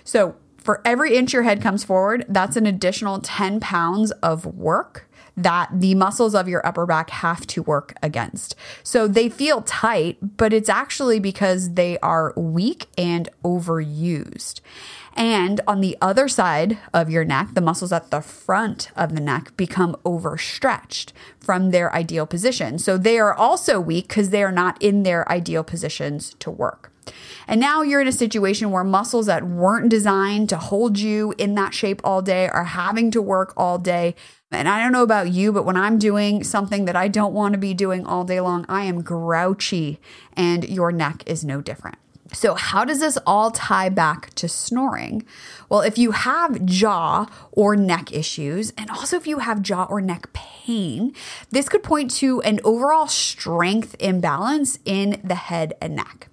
So 0.04 0.38
For 0.64 0.82
every 0.86 1.18
inch 1.18 1.34
your 1.34 1.44
head 1.44 1.62
comes 1.62 1.84
forward, 1.84 2.26
that's 2.30 2.56
an 2.56 2.66
additional 2.66 3.20
10 3.20 3.60
pounds 3.60 4.12
of 4.12 4.46
work 4.46 5.10
that 5.36 5.70
the 5.74 5.96
muscles 5.96 6.36
of 6.36 6.48
your 6.48 6.66
upper 6.66 6.86
back 6.86 7.10
have 7.10 7.46
to 7.48 7.64
work 7.64 7.94
against. 8.04 8.56
So 8.84 9.08
they 9.08 9.30
feel 9.30 9.62
tight, 9.64 10.38
but 10.38 10.54
it's 10.54 10.70
actually 10.70 11.20
because 11.20 11.74
they 11.74 11.98
are 12.00 12.34
weak 12.38 12.88
and 12.98 13.28
overused. 13.44 14.62
And 15.16 15.60
on 15.68 15.82
the 15.82 15.98
other 16.02 16.28
side 16.28 16.78
of 16.94 17.10
your 17.10 17.26
neck, 17.26 17.50
the 17.54 17.62
muscles 17.62 17.92
at 17.92 18.10
the 18.10 18.22
front 18.22 18.90
of 18.96 19.16
the 19.16 19.22
neck 19.22 19.56
become 19.58 19.96
overstretched 20.06 21.14
from 21.40 21.72
their 21.72 21.94
ideal 21.94 22.26
position. 22.26 22.80
So 22.80 22.98
they 22.98 23.20
are 23.20 23.34
also 23.34 23.80
weak 23.80 24.08
because 24.08 24.30
they 24.30 24.44
are 24.44 24.52
not 24.52 24.82
in 24.82 25.04
their 25.04 25.30
ideal 25.32 25.64
positions 25.64 26.36
to 26.40 26.50
work. 26.50 26.93
And 27.48 27.60
now 27.60 27.82
you're 27.82 28.02
in 28.02 28.08
a 28.08 28.14
situation 28.14 28.72
where 28.72 28.84
muscles 28.84 29.26
that 29.26 29.46
weren't 29.46 29.90
designed 29.90 30.50
to 30.50 30.58
hold 30.58 31.00
you 31.00 31.34
in 31.38 31.56
that 31.56 31.74
shape 31.74 32.02
all 32.04 32.22
day 32.22 32.48
are 32.48 32.64
having 32.64 33.12
to 33.12 33.22
work 33.22 33.54
all 33.58 33.78
day. 33.78 34.16
And 34.52 34.70
I 34.70 34.82
don't 34.82 34.92
know 34.92 35.04
about 35.04 35.32
you, 35.32 35.52
but 35.52 35.66
when 35.66 35.78
I'm 35.78 35.98
doing 35.98 36.44
something 36.44 36.86
that 36.86 36.96
I 36.96 37.08
don't 37.08 37.34
want 37.34 37.54
to 37.54 37.58
be 37.58 37.74
doing 37.74 38.06
all 38.06 38.24
day 38.24 38.40
long, 38.40 38.66
I 38.70 38.84
am 38.84 39.02
grouchy, 39.02 40.00
and 40.34 40.68
your 40.68 40.92
neck 40.92 41.24
is 41.26 41.44
no 41.44 41.60
different. 41.60 41.98
So, 42.34 42.56
how 42.56 42.84
does 42.84 43.00
this 43.00 43.18
all 43.28 43.52
tie 43.52 43.90
back 43.90 44.34
to 44.36 44.48
snoring? 44.48 45.26
Well, 45.70 45.82
if 45.82 45.98
you 45.98 46.12
have 46.12 46.66
jaw 46.66 47.28
or 47.52 47.76
neck 47.76 48.12
issues, 48.12 48.72
and 48.78 48.90
also 48.90 49.18
if 49.18 49.28
you 49.28 49.40
have 49.40 49.62
jaw 49.62 49.86
or 49.86 50.02
neck 50.02 50.34
pain, 50.34 51.14
this 51.52 51.70
could 51.70 51.84
point 51.84 52.10
to 52.16 52.42
an 52.42 52.60
overall 52.64 53.08
strength 53.08 53.96
imbalance 54.00 54.80
in 54.84 55.22
the 55.24 55.36
head 55.36 55.74
and 55.80 55.96
neck. 55.96 56.30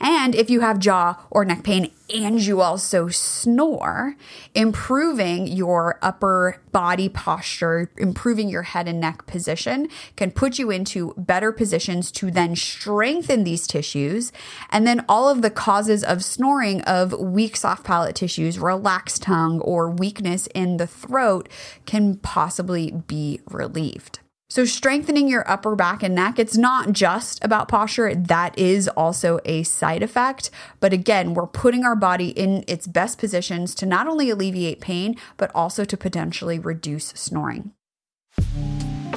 And 0.00 0.34
if 0.34 0.50
you 0.50 0.60
have 0.60 0.78
jaw 0.78 1.16
or 1.30 1.44
neck 1.44 1.64
pain 1.64 1.90
and 2.14 2.40
you 2.40 2.60
also 2.60 3.08
snore, 3.08 4.14
improving 4.54 5.46
your 5.46 5.98
upper 6.02 6.60
body 6.70 7.08
posture, 7.08 7.90
improving 7.96 8.48
your 8.48 8.62
head 8.62 8.86
and 8.86 9.00
neck 9.00 9.26
position 9.26 9.88
can 10.14 10.30
put 10.30 10.58
you 10.58 10.70
into 10.70 11.14
better 11.16 11.50
positions 11.50 12.12
to 12.12 12.30
then 12.30 12.54
strengthen 12.54 13.44
these 13.44 13.66
tissues. 13.66 14.32
And 14.70 14.86
then 14.86 15.04
all 15.08 15.28
of 15.28 15.42
the 15.42 15.50
causes 15.50 16.04
of 16.04 16.24
snoring 16.24 16.82
of 16.82 17.12
weak 17.18 17.56
soft 17.56 17.84
palate 17.84 18.14
tissues, 18.14 18.58
relaxed 18.58 19.22
tongue, 19.22 19.60
or 19.60 19.90
weakness 19.90 20.46
in 20.54 20.76
the 20.76 20.86
throat 20.86 21.48
can 21.86 22.16
possibly 22.16 22.90
be 22.90 23.40
relieved. 23.48 24.20
So, 24.56 24.64
strengthening 24.64 25.28
your 25.28 25.46
upper 25.50 25.76
back 25.76 26.02
and 26.02 26.14
neck, 26.14 26.38
it's 26.38 26.56
not 26.56 26.92
just 26.92 27.44
about 27.44 27.68
posture. 27.68 28.14
That 28.14 28.58
is 28.58 28.88
also 28.88 29.38
a 29.44 29.64
side 29.64 30.02
effect. 30.02 30.50
But 30.80 30.94
again, 30.94 31.34
we're 31.34 31.46
putting 31.46 31.84
our 31.84 31.94
body 31.94 32.30
in 32.30 32.64
its 32.66 32.86
best 32.86 33.18
positions 33.18 33.74
to 33.74 33.84
not 33.84 34.08
only 34.08 34.30
alleviate 34.30 34.80
pain, 34.80 35.16
but 35.36 35.54
also 35.54 35.84
to 35.84 35.96
potentially 35.98 36.58
reduce 36.58 37.08
snoring. 37.08 37.72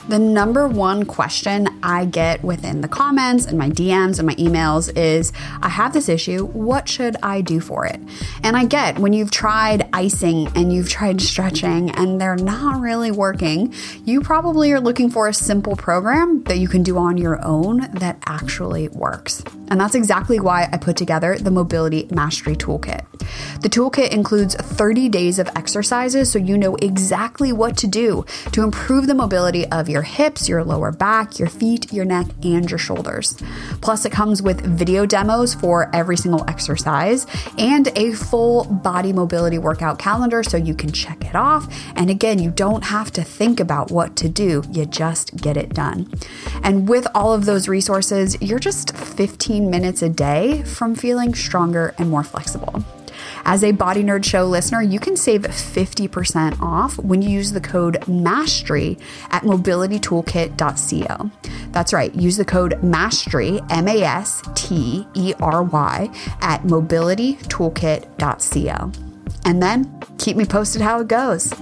The 0.10 0.18
number 0.18 0.68
one 0.68 1.06
question 1.06 1.68
I 1.84 2.06
get 2.06 2.44
within 2.44 2.82
the 2.82 2.88
comments 2.88 3.46
and 3.46 3.60
my 3.60 3.70
DMs 3.70 4.18
and 4.18 4.26
my 4.26 4.34
emails 4.38 4.92
is 4.98 5.32
I 5.62 5.70
have 5.70 5.94
this 5.94 6.10
issue. 6.10 6.48
What 6.48 6.90
should 6.90 7.16
I 7.22 7.42
do 7.42 7.60
for 7.60 7.86
it? 7.86 8.02
And 8.42 8.58
I 8.58 8.66
get 8.66 8.98
when 8.98 9.14
you've 9.14 9.30
tried 9.30 9.88
icing 9.94 10.48
and 10.56 10.74
you've 10.74 10.90
tried 10.90 11.22
stretching 11.22 11.92
and 11.92 12.20
they're 12.20 12.36
not 12.36 12.82
really 12.82 13.12
working, 13.12 13.72
you 14.04 14.22
probably 14.22 14.72
are 14.72 14.80
looking 14.80 15.12
for 15.12 15.28
a 15.28 15.34
simple 15.34 15.76
program 15.76 16.42
that 16.46 16.58
you 16.58 16.68
can 16.68 16.82
do 16.82 16.98
on 16.98 17.20
your 17.20 17.40
own 17.46 17.82
that 17.94 18.18
actually 18.26 18.88
works. 18.88 19.44
And 19.68 19.80
that's 19.80 19.94
exactly 19.94 20.40
why 20.40 20.68
I 20.74 20.78
put 20.78 20.98
together 20.98 21.38
the 21.38 21.52
Mobility 21.52 22.08
Mastery 22.10 22.56
Toolkit. 22.56 23.06
The 23.62 23.70
toolkit 23.70 24.12
includes 24.12 24.56
30 24.56 25.10
days 25.10 25.38
of 25.38 25.50
exercises 25.56 26.32
so 26.32 26.40
you 26.40 26.58
know 26.58 26.76
exactly 26.78 27.52
what 27.52 27.78
to 27.78 27.88
do 27.88 28.26
to 28.52 28.64
improve 28.64 29.06
the 29.06 29.14
mobility 29.14 29.68
of 29.68 29.88
your 29.88 29.99
hips, 30.02 30.50
your 30.50 30.64
lower 30.64 30.92
back, 30.92 31.40
your 31.40 31.48
feet, 31.48 31.92
your 31.92 32.06
neck, 32.06 32.28
and 32.44 32.70
your 32.70 32.78
shoulders. 32.78 33.42
Plus, 33.82 34.06
it 34.06 34.12
comes 34.12 34.42
with 34.42 34.62
video 34.62 35.06
demos 35.06 35.54
for 35.54 35.90
every 35.94 36.18
single 36.18 36.44
exercise 36.50 37.26
and 37.58 37.90
a 37.96 38.14
full 38.14 38.66
body 38.66 39.14
mobility 39.14 39.58
workout 39.58 40.00
calendar 40.00 40.44
so 40.44 40.58
you 40.58 40.74
can 40.74 40.92
check 40.92 41.24
it 41.26 41.36
off. 41.36 41.68
And 41.96 42.10
again, 42.10 42.40
you 42.40 42.52
don't 42.52 42.84
have 42.86 43.12
to 43.12 43.24
think 43.24 43.60
about 43.60 43.92
what 43.92 44.16
to 44.18 44.30
do, 44.30 44.64
you 44.72 44.86
just 44.86 45.36
get 45.38 45.58
it 45.58 45.74
done. 45.74 46.12
And 46.64 46.88
with 46.88 47.08
all 47.14 47.34
of 47.34 47.46
those 47.46 47.68
resources, 47.68 48.38
you're 48.42 48.60
just 48.60 48.96
15 48.96 49.30
15 49.50 49.70
minutes 49.70 50.02
a 50.02 50.10
day 50.10 50.64
from 50.64 50.96
feeling 50.96 51.34
stronger 51.34 51.94
and 51.98 52.10
more 52.10 52.24
flexible. 52.24 52.84
As 53.46 53.64
a 53.64 53.72
Body 53.72 54.04
Nerd 54.04 54.26
Show 54.26 54.46
listener, 54.46 54.82
you 54.82 55.00
can 55.00 55.16
save 55.16 55.44
50% 55.44 56.60
off 56.62 56.98
when 57.00 57.22
you 57.22 57.30
use 57.30 57.52
the 57.52 57.62
code 57.62 58.04
MASTERY 58.08 58.98
at 59.32 59.44
mobilitytoolkit.co. 59.44 61.32
That's 61.72 61.94
right, 61.94 62.16
use 62.16 62.38
the 62.38 62.46
code 62.46 62.82
MASTERY, 62.84 63.62
M 63.70 63.88
A 63.88 64.02
S 64.02 64.42
T 64.56 65.08
E 65.14 65.34
R 65.40 65.62
Y, 65.64 66.10
at 66.42 66.64
mobilitytoolkit.co. 66.64 68.92
And 69.46 69.64
then 69.64 70.04
keep 70.18 70.36
me 70.36 70.44
posted 70.46 70.82
how 70.82 71.00
it 71.00 71.08
goes. 71.08 71.54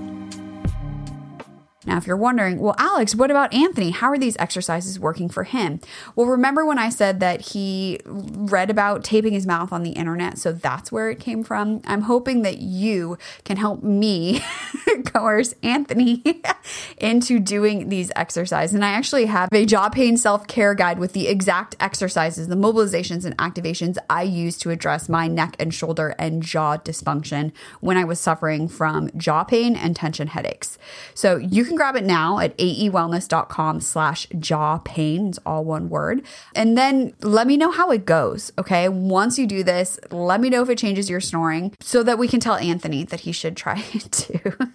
Now, 1.87 1.95
if 1.95 2.05
you're 2.05 2.17
wondering, 2.17 2.59
well, 2.59 2.75
Alex, 2.77 3.15
what 3.15 3.31
about 3.31 3.53
Anthony? 3.53 3.91
How 3.91 4.09
are 4.09 4.17
these 4.17 4.35
exercises 4.37 4.99
working 4.99 5.29
for 5.29 5.45
him? 5.45 5.79
Well, 6.17 6.27
remember 6.27 6.65
when 6.65 6.77
I 6.77 6.89
said 6.89 7.21
that 7.21 7.39
he 7.39 8.01
read 8.05 8.69
about 8.69 9.05
taping 9.05 9.31
his 9.31 9.47
mouth 9.47 9.71
on 9.71 9.83
the 9.83 9.91
internet? 9.91 10.37
So 10.37 10.51
that's 10.51 10.91
where 10.91 11.09
it 11.09 11.21
came 11.21 11.45
from. 11.45 11.81
I'm 11.85 12.01
hoping 12.01 12.41
that 12.41 12.57
you 12.57 13.17
can 13.45 13.55
help 13.55 13.83
me 13.83 14.41
coerce 15.05 15.53
Anthony 15.63 16.21
into 16.97 17.39
doing 17.39 17.87
these 17.87 18.11
exercises. 18.17 18.75
And 18.75 18.83
I 18.83 18.89
actually 18.89 19.27
have 19.27 19.47
a 19.53 19.65
jaw 19.65 19.87
pain 19.87 20.17
self 20.17 20.45
care 20.45 20.75
guide 20.75 20.99
with 20.99 21.13
the 21.13 21.29
exact 21.29 21.77
exercises, 21.79 22.49
the 22.49 22.55
mobilizations 22.55 23.23
and 23.23 23.37
activations 23.37 23.97
I 24.09 24.23
use 24.23 24.57
to 24.57 24.71
address 24.71 25.07
my 25.07 25.27
neck 25.27 25.55
and 25.57 25.73
shoulder 25.73 26.15
and 26.19 26.43
jaw 26.43 26.75
dysfunction 26.75 27.53
when 27.79 27.95
I 27.95 28.03
was 28.03 28.19
suffering 28.19 28.67
from 28.67 29.09
jaw 29.15 29.45
pain 29.45 29.77
and 29.77 29.95
tension 29.95 30.27
headaches. 30.27 30.77
So 31.13 31.37
you 31.37 31.63
can 31.63 31.76
grab 31.77 31.95
it 31.95 32.03
now 32.03 32.39
at 32.39 32.57
aewellness.com 32.57 33.79
slash 33.81 34.27
jaw 34.39 34.79
pain. 34.79 35.29
It's 35.29 35.39
all 35.45 35.63
one 35.63 35.89
word. 35.89 36.23
And 36.55 36.77
then 36.77 37.13
let 37.21 37.47
me 37.47 37.57
know 37.57 37.71
how 37.71 37.91
it 37.91 38.05
goes. 38.05 38.51
Okay. 38.57 38.89
Once 38.89 39.39
you 39.39 39.47
do 39.47 39.63
this, 39.63 39.99
let 40.11 40.41
me 40.41 40.49
know 40.49 40.61
if 40.63 40.69
it 40.69 40.77
changes 40.77 41.09
your 41.09 41.21
snoring 41.21 41.75
so 41.79 42.03
that 42.03 42.17
we 42.17 42.27
can 42.27 42.39
tell 42.39 42.55
Anthony 42.55 43.03
that 43.05 43.21
he 43.21 43.31
should 43.31 43.55
try 43.55 43.83
it 43.93 44.11
too. 44.11 44.53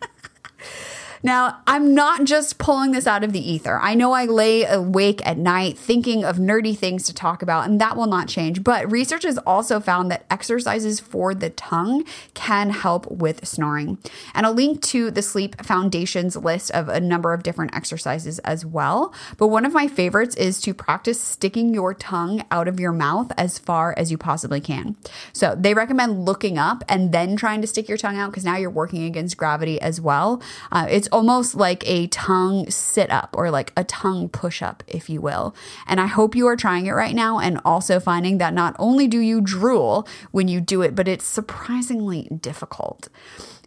Now, 1.22 1.58
I'm 1.68 1.94
not 1.94 2.24
just 2.24 2.58
pulling 2.58 2.90
this 2.90 3.06
out 3.06 3.22
of 3.22 3.32
the 3.32 3.52
ether. 3.52 3.78
I 3.80 3.94
know 3.94 4.12
I 4.12 4.24
lay 4.24 4.64
awake 4.64 5.24
at 5.24 5.38
night 5.38 5.78
thinking 5.78 6.24
of 6.24 6.36
nerdy 6.36 6.76
things 6.76 7.04
to 7.04 7.14
talk 7.14 7.42
about, 7.42 7.68
and 7.68 7.80
that 7.80 7.96
will 7.96 8.06
not 8.06 8.26
change. 8.26 8.64
But 8.64 8.90
research 8.90 9.22
has 9.22 9.38
also 9.38 9.78
found 9.78 10.10
that 10.10 10.26
exercises 10.30 10.98
for 10.98 11.32
the 11.32 11.50
tongue 11.50 12.04
can 12.34 12.70
help 12.70 13.08
with 13.10 13.46
snoring. 13.46 13.98
And 14.34 14.46
I'll 14.46 14.52
link 14.52 14.82
to 14.82 15.12
the 15.12 15.22
Sleep 15.22 15.64
Foundation's 15.64 16.36
list 16.36 16.72
of 16.72 16.88
a 16.88 17.00
number 17.00 17.32
of 17.32 17.44
different 17.44 17.74
exercises 17.74 18.40
as 18.40 18.66
well. 18.66 19.14
But 19.36 19.46
one 19.46 19.64
of 19.64 19.72
my 19.72 19.86
favorites 19.86 20.34
is 20.34 20.60
to 20.62 20.74
practice 20.74 21.20
sticking 21.20 21.72
your 21.72 21.94
tongue 21.94 22.44
out 22.50 22.66
of 22.66 22.80
your 22.80 22.92
mouth 22.92 23.30
as 23.36 23.58
far 23.58 23.94
as 23.96 24.10
you 24.10 24.18
possibly 24.18 24.60
can. 24.60 24.96
So 25.32 25.54
they 25.56 25.74
recommend 25.74 26.24
looking 26.24 26.58
up 26.58 26.82
and 26.88 27.12
then 27.12 27.36
trying 27.36 27.60
to 27.60 27.66
stick 27.68 27.88
your 27.88 27.98
tongue 27.98 28.16
out 28.16 28.30
because 28.30 28.44
now 28.44 28.56
you're 28.56 28.70
working 28.70 29.04
against 29.04 29.36
gravity 29.36 29.80
as 29.80 30.00
well. 30.00 30.42
Uh, 30.72 30.86
it's 30.90 31.08
almost 31.12 31.54
like 31.54 31.87
a 31.88 32.07
tongue 32.09 32.69
sit 32.71 33.11
up 33.11 33.35
or 33.37 33.50
like 33.50 33.73
a 33.76 33.85
tongue 33.85 34.28
push 34.28 34.62
up, 34.62 34.83
if 34.87 35.09
you 35.09 35.21
will. 35.21 35.54
And 35.87 36.00
I 36.00 36.07
hope 36.07 36.35
you 36.35 36.47
are 36.49 36.57
trying 36.57 36.87
it 36.87 36.92
right 36.92 37.14
now 37.14 37.38
and 37.38 37.61
also 37.64 38.00
finding 38.00 38.38
that 38.38 38.54
not 38.54 38.75
only 38.78 39.07
do 39.07 39.19
you 39.19 39.40
drool 39.40 40.09
when 40.31 40.49
you 40.49 40.61
do 40.61 40.83
it, 40.83 40.95
but 40.95 41.09
it's 41.09 41.25
surprisingly 41.25 42.28
difficult. 42.40 43.09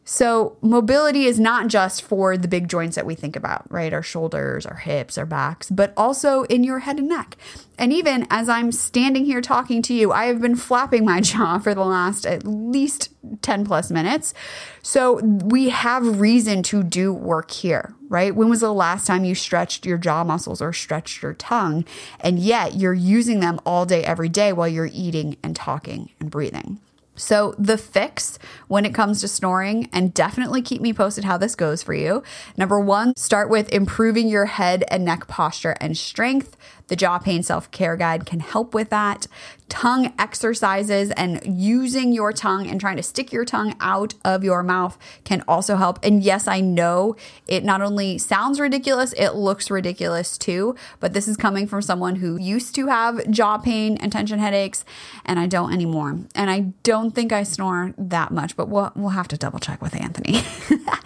So, 0.08 0.56
mobility 0.62 1.26
is 1.26 1.40
not 1.40 1.68
just 1.68 2.04
for 2.04 2.38
the 2.38 2.48
big 2.48 2.68
joints 2.70 2.96
that 2.96 3.08
we 3.08 3.16
think 3.16 3.36
about, 3.36 3.66
right? 3.72 3.92
Our 3.92 4.04
shoulders, 4.04 4.64
our 4.64 4.76
hips, 4.76 5.18
our 5.18 5.26
backs, 5.26 5.72
but 5.72 5.94
also 5.98 6.44
in 6.44 6.64
your 6.64 6.80
head 6.80 7.00
and 7.00 7.10
neck. 7.10 7.36
And 7.80 7.92
even 7.92 8.28
as 8.30 8.48
I'm 8.48 8.72
standing 8.72 9.26
here 9.26 9.42
talking 9.42 9.82
to 9.82 9.96
you, 9.96 10.12
I 10.12 10.26
have 10.26 10.40
been 10.40 10.56
flapping 10.56 11.06
my 11.06 11.22
jaw 11.22 11.58
for 11.58 11.74
the 11.74 11.84
last 11.84 12.28
at 12.28 12.46
least 12.46 13.10
10 13.42 13.66
plus 13.66 13.90
minutes. 13.90 14.36
So, 14.84 15.16
we 15.24 15.70
have 15.70 16.20
reason 16.20 16.62
to 16.64 16.84
do 16.84 17.12
work 17.12 17.50
here, 17.50 17.96
right? 18.08 18.36
When 18.36 18.48
was 18.48 18.60
the 18.60 18.72
last 18.72 19.08
time 19.08 19.26
you 19.26 19.34
stretched 19.34 19.88
your 19.88 19.98
jaw 19.98 20.24
muscles 20.24 20.62
or 20.62 20.72
stretched 20.72 21.24
your 21.24 21.34
tongue? 21.34 21.84
And 22.20 22.38
yet 22.38 22.76
you're 22.76 22.94
using 22.94 23.40
them 23.40 23.60
all 23.66 23.88
day, 23.88 24.04
every 24.04 24.30
day 24.30 24.54
while 24.54 24.68
you're 24.68 24.90
eating 24.94 25.38
and 25.42 25.56
talking 25.56 26.12
and 26.20 26.30
breathing. 26.30 26.80
So, 27.16 27.56
the 27.58 27.78
fix 27.78 28.38
when 28.68 28.86
it 28.86 28.94
comes 28.94 29.22
to 29.22 29.28
snoring, 29.28 29.90
and 29.94 30.14
definitely 30.14 30.62
keep 30.62 30.82
me 30.82 30.94
posted 30.94 31.24
how 31.24 31.38
this 31.38 31.56
goes 31.56 31.82
for 31.82 31.94
you. 31.94 32.24
Number 32.58 32.80
one, 32.80 33.14
start 33.16 33.50
with 33.50 33.72
improving 33.72 34.28
your 34.28 34.46
head 34.46 34.84
and 34.90 35.06
neck 35.06 35.28
posture 35.28 35.76
and 35.80 35.98
strength. 35.98 36.58
The 36.88 36.96
Jaw 36.96 37.18
Pain 37.18 37.44
Self 37.44 37.72
Care 37.72 37.96
Guide 37.96 38.26
can 38.26 38.40
help 38.40 38.74
with 38.74 38.90
that. 38.90 39.28
Tongue 39.68 40.14
exercises 40.20 41.10
and 41.12 41.42
using 41.44 42.14
your 42.14 42.32
tongue 42.32 42.68
and 42.68 42.80
trying 42.80 42.98
to 42.98 43.04
stick 43.04 43.34
your 43.34 43.46
tongue 43.46 43.76
out 43.82 44.14
of 44.24 44.44
your 44.44 44.62
mouth 44.62 44.96
can 45.24 45.44
also 45.48 45.76
help. 45.76 45.98
And 46.04 46.24
yes, 46.24 46.48
I 46.48 46.62
know 46.62 47.16
it 47.48 47.64
not 47.64 47.82
only 47.82 48.20
sounds 48.20 48.60
ridiculous, 48.60 49.14
it 49.14 49.32
looks 49.32 49.72
ridiculous 49.72 50.38
too. 50.38 50.76
But 51.00 51.14
this 51.14 51.28
is 51.28 51.36
coming 51.36 51.66
from 51.66 51.82
someone 51.82 52.18
who 52.18 52.38
used 52.38 52.76
to 52.76 52.88
have 52.88 53.30
jaw 53.32 53.58
pain 53.58 53.98
and 53.98 54.12
tension 54.12 54.38
headaches, 54.38 54.86
and 55.26 55.40
I 55.40 55.48
don't 55.48 55.74
anymore. 55.74 56.20
And 56.36 56.50
I 56.52 56.74
don't 56.84 57.12
think 57.12 57.34
I 57.34 57.42
snore 57.42 57.96
that 57.98 58.32
much, 58.32 58.56
but 58.56 58.70
we'll, 58.70 58.92
we'll 58.96 59.10
have 59.10 59.28
to 59.30 59.38
double 59.38 59.60
check 59.60 59.82
with 59.82 59.96
Anthony. 60.00 60.44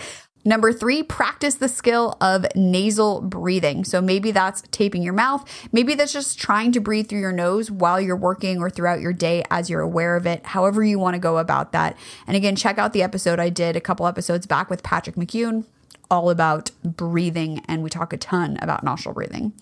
Number 0.49 0.73
three, 0.73 1.03
practice 1.03 1.53
the 1.53 1.67
skill 1.67 2.17
of 2.19 2.43
nasal 2.55 3.21
breathing. 3.21 3.83
So 3.83 4.01
maybe 4.01 4.31
that's 4.31 4.63
taping 4.71 5.03
your 5.03 5.13
mouth. 5.13 5.47
Maybe 5.71 5.93
that's 5.93 6.11
just 6.11 6.39
trying 6.39 6.71
to 6.71 6.79
breathe 6.79 7.07
through 7.07 7.19
your 7.19 7.31
nose 7.31 7.69
while 7.69 8.01
you're 8.01 8.15
working 8.15 8.57
or 8.57 8.71
throughout 8.71 8.99
your 8.99 9.13
day 9.13 9.43
as 9.51 9.69
you're 9.69 9.81
aware 9.81 10.15
of 10.15 10.25
it, 10.25 10.43
however 10.47 10.83
you 10.83 10.97
want 10.97 11.13
to 11.13 11.19
go 11.19 11.37
about 11.37 11.71
that. 11.73 11.95
And 12.25 12.35
again, 12.35 12.55
check 12.55 12.79
out 12.79 12.93
the 12.93 13.03
episode 13.03 13.39
I 13.39 13.49
did 13.49 13.75
a 13.75 13.79
couple 13.79 14.07
episodes 14.07 14.47
back 14.47 14.71
with 14.71 14.81
Patrick 14.81 15.17
McKeown 15.17 15.65
all 16.09 16.31
about 16.31 16.71
breathing, 16.83 17.63
and 17.67 17.83
we 17.83 17.89
talk 17.91 18.11
a 18.11 18.17
ton 18.17 18.57
about 18.59 18.83
nostril 18.83 19.13
breathing. 19.13 19.53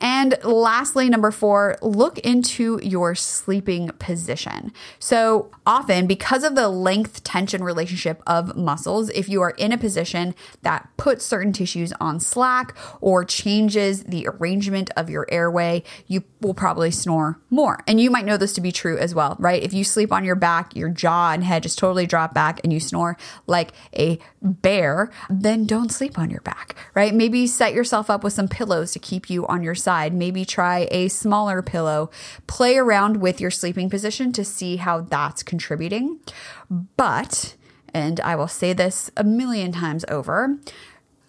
And 0.00 0.38
lastly, 0.44 1.08
number 1.08 1.30
four, 1.30 1.76
look 1.82 2.18
into 2.18 2.78
your 2.82 3.14
sleeping 3.14 3.88
position. 3.98 4.72
So 4.98 5.50
often, 5.66 6.06
because 6.06 6.44
of 6.44 6.54
the 6.54 6.68
length 6.68 7.24
tension 7.24 7.62
relationship 7.62 8.22
of 8.26 8.56
muscles, 8.56 9.10
if 9.10 9.28
you 9.28 9.42
are 9.42 9.50
in 9.50 9.72
a 9.72 9.78
position 9.78 10.34
that 10.62 10.88
puts 10.96 11.24
certain 11.24 11.52
tissues 11.52 11.92
on 12.00 12.20
slack 12.20 12.76
or 13.00 13.24
changes 13.24 14.04
the 14.04 14.26
arrangement 14.26 14.90
of 14.96 15.10
your 15.10 15.26
airway, 15.30 15.82
you 16.06 16.24
will 16.40 16.54
probably 16.54 16.90
snore 16.90 17.38
more. 17.50 17.82
And 17.86 18.00
you 18.00 18.10
might 18.10 18.24
know 18.24 18.36
this 18.36 18.52
to 18.54 18.60
be 18.60 18.72
true 18.72 18.98
as 18.98 19.14
well, 19.14 19.36
right? 19.38 19.62
If 19.62 19.72
you 19.72 19.84
sleep 19.84 20.12
on 20.12 20.24
your 20.24 20.34
back, 20.34 20.74
your 20.74 20.88
jaw 20.88 21.32
and 21.32 21.44
head 21.44 21.62
just 21.62 21.78
totally 21.78 22.06
drop 22.06 22.34
back 22.34 22.60
and 22.64 22.72
you 22.72 22.80
snore 22.80 23.16
like 23.46 23.72
a 23.96 24.18
bear, 24.40 25.10
then 25.30 25.66
don't 25.66 25.92
sleep 25.92 26.18
on 26.18 26.30
your 26.30 26.40
back, 26.40 26.74
right? 26.94 27.14
Maybe 27.14 27.46
set 27.46 27.74
yourself 27.74 28.10
up 28.10 28.24
with 28.24 28.32
some 28.32 28.48
pillows 28.48 28.92
to 28.92 28.98
keep 28.98 29.30
you 29.30 29.46
on 29.46 29.62
your 29.62 29.74
side. 29.82 30.14
Maybe 30.14 30.44
try 30.44 30.88
a 30.90 31.08
smaller 31.08 31.62
pillow. 31.62 32.10
Play 32.46 32.76
around 32.78 33.18
with 33.18 33.40
your 33.40 33.50
sleeping 33.50 33.90
position 33.90 34.32
to 34.32 34.44
see 34.44 34.76
how 34.76 35.02
that's 35.02 35.42
contributing. 35.42 36.20
But, 36.96 37.56
and 37.92 38.20
I 38.20 38.36
will 38.36 38.48
say 38.48 38.72
this 38.72 39.10
a 39.16 39.24
million 39.24 39.72
times 39.72 40.04
over, 40.08 40.58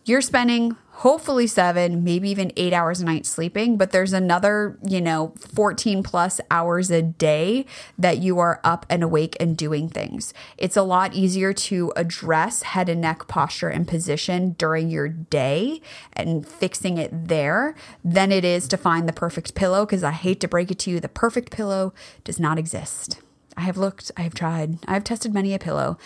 you're 0.05 0.22
spending 0.22 0.75
hopefully 0.98 1.48
seven, 1.48 2.03
maybe 2.03 2.29
even 2.29 2.51
eight 2.55 2.72
hours 2.72 3.01
a 3.01 3.05
night 3.05 3.25
sleeping, 3.25 3.77
but 3.77 3.91
there's 3.91 4.13
another, 4.13 4.77
you 4.86 5.01
know, 5.01 5.33
14 5.39 6.03
plus 6.03 6.39
hours 6.51 6.91
a 6.91 7.01
day 7.01 7.65
that 7.98 8.19
you 8.19 8.38
are 8.38 8.62
up 8.63 8.86
and 8.89 9.01
awake 9.01 9.36
and 9.39 9.57
doing 9.57 9.89
things. 9.89 10.33
It's 10.57 10.77
a 10.77 10.83
lot 10.83 11.13
easier 11.13 11.51
to 11.51 11.91
address 11.95 12.62
head 12.62 12.89
and 12.89 13.01
neck 13.01 13.27
posture 13.27 13.69
and 13.69 13.88
position 13.88 14.51
during 14.57 14.89
your 14.89 15.10
day 15.10 15.81
and 16.13 16.48
fixing 16.48 16.98
it 16.98 17.27
there 17.27 17.75
than 18.03 18.31
it 18.31 18.45
is 18.45 18.67
to 18.67 18.77
find 18.77 19.10
the 19.10 19.13
perfect 19.13 19.55
pillow. 19.55 19.86
Because 19.86 20.03
I 20.03 20.12
hate 20.12 20.39
to 20.41 20.48
break 20.48 20.69
it 20.69 20.79
to 20.79 20.91
you, 20.91 21.00
the 21.00 21.10
perfect 21.10 21.51
pillow 21.51 21.93
does 22.24 22.39
not 22.39 22.60
exist. 22.60 23.19
I 23.57 23.62
have 23.62 23.77
looked, 23.77 24.12
I 24.17 24.22
have 24.22 24.33
tried, 24.33 24.79
I 24.88 24.93
have 24.93 25.03
tested 25.03 25.33
many 25.33 25.53
a 25.53 25.60
pillow 25.60 25.98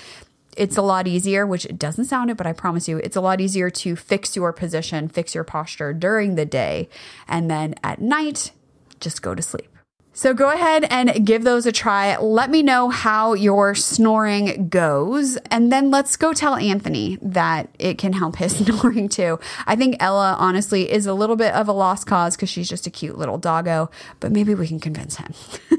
it's 0.57 0.75
a 0.75 0.81
lot 0.81 1.07
easier, 1.07 1.45
which 1.45 1.65
it 1.65 1.77
doesn't 1.77 2.05
sound 2.05 2.31
it, 2.31 2.37
but 2.37 2.47
I 2.47 2.53
promise 2.53 2.87
you, 2.87 2.97
it's 2.97 3.15
a 3.15 3.21
lot 3.21 3.39
easier 3.39 3.69
to 3.69 3.95
fix 3.95 4.35
your 4.35 4.51
position, 4.51 5.07
fix 5.07 5.35
your 5.35 5.43
posture 5.43 5.93
during 5.93 6.35
the 6.35 6.45
day. 6.45 6.89
And 7.27 7.49
then 7.49 7.75
at 7.83 8.01
night, 8.01 8.51
just 8.99 9.21
go 9.21 9.35
to 9.35 9.41
sleep. 9.41 9.76
So 10.17 10.33
go 10.33 10.49
ahead 10.49 10.83
and 10.89 11.27
give 11.27 11.43
those 11.43 11.67
a 11.67 11.71
try. 11.71 12.17
Let 12.17 12.49
me 12.49 12.63
know 12.63 12.89
how 12.89 13.35
your 13.35 13.75
snoring 13.75 14.67
goes. 14.67 15.37
And 15.51 15.71
then 15.71 15.91
let's 15.91 16.17
go 16.17 16.33
tell 16.33 16.55
Anthony 16.55 17.19
that 17.21 17.69
it 17.77 17.99
can 17.99 18.13
help 18.13 18.37
his 18.37 18.57
snoring 18.65 19.09
too. 19.09 19.39
I 19.67 19.75
think 19.75 19.95
Ella, 19.99 20.35
honestly, 20.39 20.91
is 20.91 21.05
a 21.05 21.13
little 21.13 21.35
bit 21.35 21.53
of 21.53 21.67
a 21.67 21.71
lost 21.71 22.07
cause 22.07 22.35
because 22.35 22.49
she's 22.49 22.67
just 22.67 22.87
a 22.87 22.89
cute 22.89 23.15
little 23.15 23.37
doggo, 23.37 23.91
but 24.19 24.31
maybe 24.31 24.55
we 24.55 24.67
can 24.67 24.79
convince 24.79 25.17
him. 25.17 25.35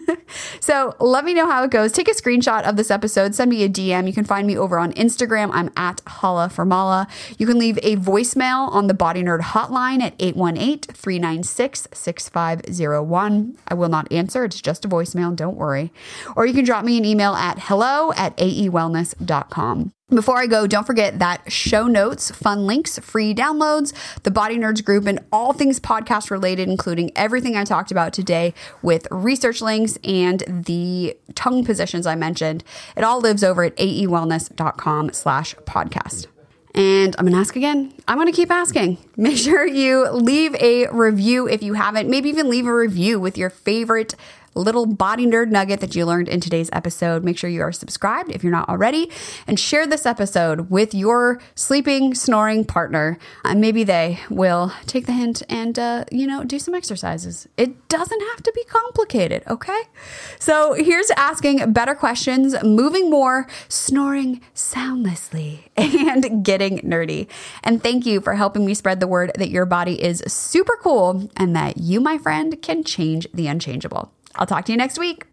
so 0.60 0.94
let 1.00 1.24
me 1.24 1.34
know 1.34 1.50
how 1.50 1.64
it 1.64 1.72
goes. 1.72 1.90
Take 1.90 2.06
a 2.06 2.14
screenshot 2.14 2.62
of 2.62 2.76
this 2.76 2.92
episode, 2.92 3.34
send 3.34 3.50
me 3.50 3.64
a 3.64 3.68
DM. 3.68 4.06
You 4.06 4.12
can 4.12 4.24
find 4.24 4.46
me 4.46 4.56
over 4.56 4.78
on 4.78 4.92
Instagram. 4.92 5.50
I'm 5.52 5.72
at 5.76 6.00
Hala 6.06 6.48
for 6.48 6.64
Mala. 6.64 7.08
You 7.38 7.46
can 7.48 7.58
leave 7.58 7.80
a 7.82 7.96
voicemail 7.96 8.70
on 8.70 8.86
the 8.86 8.94
Body 8.94 9.24
Nerd 9.24 9.40
hotline 9.40 10.00
at 10.00 10.14
818 10.20 10.94
396 10.94 11.88
6501. 11.92 13.58
I 13.66 13.74
will 13.74 13.88
not 13.88 14.12
answer 14.12 14.27
answer. 14.28 14.44
It's 14.44 14.60
just 14.60 14.84
a 14.84 14.88
voicemail, 14.88 15.34
don't 15.34 15.56
worry. 15.56 15.90
Or 16.36 16.44
you 16.44 16.52
can 16.52 16.66
drop 16.66 16.84
me 16.84 16.98
an 16.98 17.04
email 17.06 17.32
at 17.32 17.58
hello 17.58 18.12
at 18.12 18.36
aewellness.com. 18.36 19.92
Before 20.10 20.38
I 20.38 20.46
go, 20.46 20.66
don't 20.66 20.86
forget 20.86 21.18
that 21.18 21.50
show 21.50 21.86
notes, 21.86 22.30
fun 22.30 22.66
links, 22.66 22.98
free 22.98 23.34
downloads, 23.34 23.94
the 24.22 24.30
Body 24.30 24.58
Nerds 24.58 24.84
group, 24.84 25.06
and 25.06 25.20
all 25.32 25.52
things 25.54 25.80
podcast 25.80 26.30
related, 26.30 26.68
including 26.68 27.10
everything 27.16 27.56
I 27.56 27.64
talked 27.64 27.90
about 27.90 28.12
today 28.12 28.52
with 28.82 29.06
research 29.10 29.62
links 29.62 29.98
and 30.04 30.42
the 30.66 31.16
tongue 31.34 31.64
positions 31.64 32.06
I 32.06 32.14
mentioned. 32.14 32.64
It 32.96 33.04
all 33.04 33.20
lives 33.20 33.42
over 33.44 33.64
at 33.64 33.76
aewellness.com 33.76 35.12
slash 35.12 35.54
podcast. 35.66 36.26
And 36.78 37.16
I'm 37.18 37.24
going 37.24 37.32
to 37.32 37.40
ask 37.40 37.56
again. 37.56 37.92
I'm 38.06 38.18
going 38.18 38.28
to 38.28 38.36
keep 38.36 38.52
asking. 38.52 38.98
Make 39.16 39.36
sure 39.36 39.66
you 39.66 40.08
leave 40.12 40.54
a 40.60 40.86
review 40.92 41.48
if 41.48 41.60
you 41.60 41.74
haven't. 41.74 42.08
Maybe 42.08 42.28
even 42.28 42.48
leave 42.48 42.68
a 42.68 42.74
review 42.74 43.18
with 43.18 43.36
your 43.36 43.50
favorite 43.50 44.14
little 44.58 44.86
body 44.86 45.26
nerd 45.26 45.50
nugget 45.50 45.80
that 45.80 45.94
you 45.94 46.04
learned 46.04 46.28
in 46.28 46.40
today's 46.40 46.70
episode. 46.72 47.24
Make 47.24 47.38
sure 47.38 47.50
you 47.50 47.62
are 47.62 47.72
subscribed 47.72 48.30
if 48.30 48.42
you're 48.42 48.52
not 48.52 48.68
already 48.68 49.10
and 49.46 49.58
share 49.58 49.86
this 49.86 50.06
episode 50.06 50.70
with 50.70 50.94
your 50.94 51.40
sleeping, 51.54 52.14
snoring 52.14 52.64
partner. 52.64 53.18
And 53.44 53.60
maybe 53.60 53.84
they 53.84 54.20
will 54.30 54.72
take 54.86 55.06
the 55.06 55.12
hint 55.12 55.42
and, 55.48 55.78
uh, 55.78 56.04
you 56.10 56.26
know, 56.26 56.44
do 56.44 56.58
some 56.58 56.74
exercises. 56.74 57.48
It 57.56 57.88
doesn't 57.88 58.20
have 58.20 58.42
to 58.42 58.52
be 58.54 58.64
complicated, 58.64 59.42
okay? 59.48 59.82
So 60.38 60.74
here's 60.74 61.10
asking 61.12 61.72
better 61.72 61.94
questions, 61.94 62.54
moving 62.62 63.10
more, 63.10 63.46
snoring 63.68 64.40
soundlessly, 64.54 65.70
and 65.76 66.44
getting 66.44 66.78
nerdy. 66.78 67.28
And 67.62 67.82
thank 67.82 68.06
you 68.06 68.20
for 68.20 68.34
helping 68.34 68.64
me 68.64 68.74
spread 68.74 69.00
the 69.00 69.06
word 69.06 69.32
that 69.36 69.50
your 69.50 69.66
body 69.66 70.02
is 70.02 70.22
super 70.26 70.78
cool 70.82 71.28
and 71.36 71.54
that 71.56 71.78
you, 71.78 72.00
my 72.00 72.18
friend, 72.18 72.60
can 72.62 72.84
change 72.84 73.26
the 73.32 73.46
unchangeable. 73.46 74.12
I'll 74.38 74.46
talk 74.46 74.64
to 74.66 74.72
you 74.72 74.78
next 74.78 74.98
week. 74.98 75.24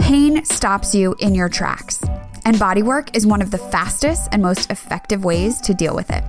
Pain 0.00 0.44
stops 0.44 0.94
you 0.94 1.14
in 1.18 1.34
your 1.34 1.48
tracks, 1.48 2.02
and 2.44 2.56
bodywork 2.56 3.16
is 3.16 3.26
one 3.26 3.40
of 3.40 3.50
the 3.50 3.58
fastest 3.58 4.28
and 4.32 4.42
most 4.42 4.70
effective 4.70 5.24
ways 5.24 5.60
to 5.62 5.72
deal 5.72 5.94
with 5.94 6.10
it. 6.10 6.22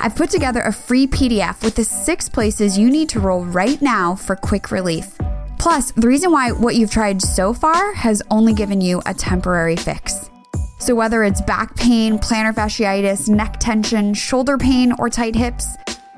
I've 0.00 0.16
put 0.16 0.30
together 0.30 0.60
a 0.62 0.72
free 0.72 1.06
PDF 1.06 1.62
with 1.62 1.76
the 1.76 1.84
six 1.84 2.28
places 2.28 2.78
you 2.78 2.90
need 2.90 3.08
to 3.10 3.20
roll 3.20 3.44
right 3.44 3.80
now 3.80 4.14
for 4.14 4.36
quick 4.36 4.70
relief. 4.70 5.18
Plus, 5.58 5.92
the 5.92 6.06
reason 6.06 6.30
why 6.30 6.52
what 6.52 6.76
you've 6.76 6.90
tried 6.90 7.22
so 7.22 7.54
far 7.54 7.94
has 7.94 8.22
only 8.30 8.52
given 8.52 8.80
you 8.80 9.02
a 9.06 9.14
temporary 9.14 9.76
fix. 9.76 10.30
So, 10.78 10.94
whether 10.94 11.24
it's 11.24 11.40
back 11.40 11.74
pain, 11.76 12.18
plantar 12.18 12.54
fasciitis, 12.54 13.28
neck 13.28 13.58
tension, 13.60 14.12
shoulder 14.12 14.58
pain, 14.58 14.92
or 14.98 15.08
tight 15.08 15.34
hips, 15.34 15.66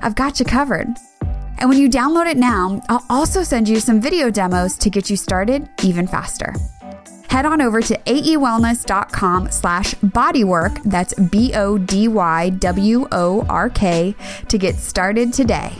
I've 0.02 0.16
got 0.16 0.40
you 0.40 0.46
covered. 0.46 0.88
And 1.58 1.68
when 1.68 1.78
you 1.78 1.88
download 1.88 2.26
it 2.26 2.36
now, 2.36 2.80
I'll 2.88 3.04
also 3.08 3.42
send 3.42 3.68
you 3.68 3.80
some 3.80 4.00
video 4.00 4.30
demos 4.30 4.76
to 4.78 4.90
get 4.90 5.10
you 5.10 5.16
started 5.16 5.68
even 5.82 6.06
faster. 6.06 6.54
Head 7.28 7.44
on 7.44 7.60
over 7.60 7.80
to 7.82 7.98
aewellness.com 7.98 9.50
slash 9.50 9.94
bodywork, 9.96 10.82
that's 10.84 11.12
B-O-D-Y-W-O-R-K, 11.14 11.74
to 14.48 14.58
get 14.58 14.76
started 14.76 15.32
today. 15.32 15.72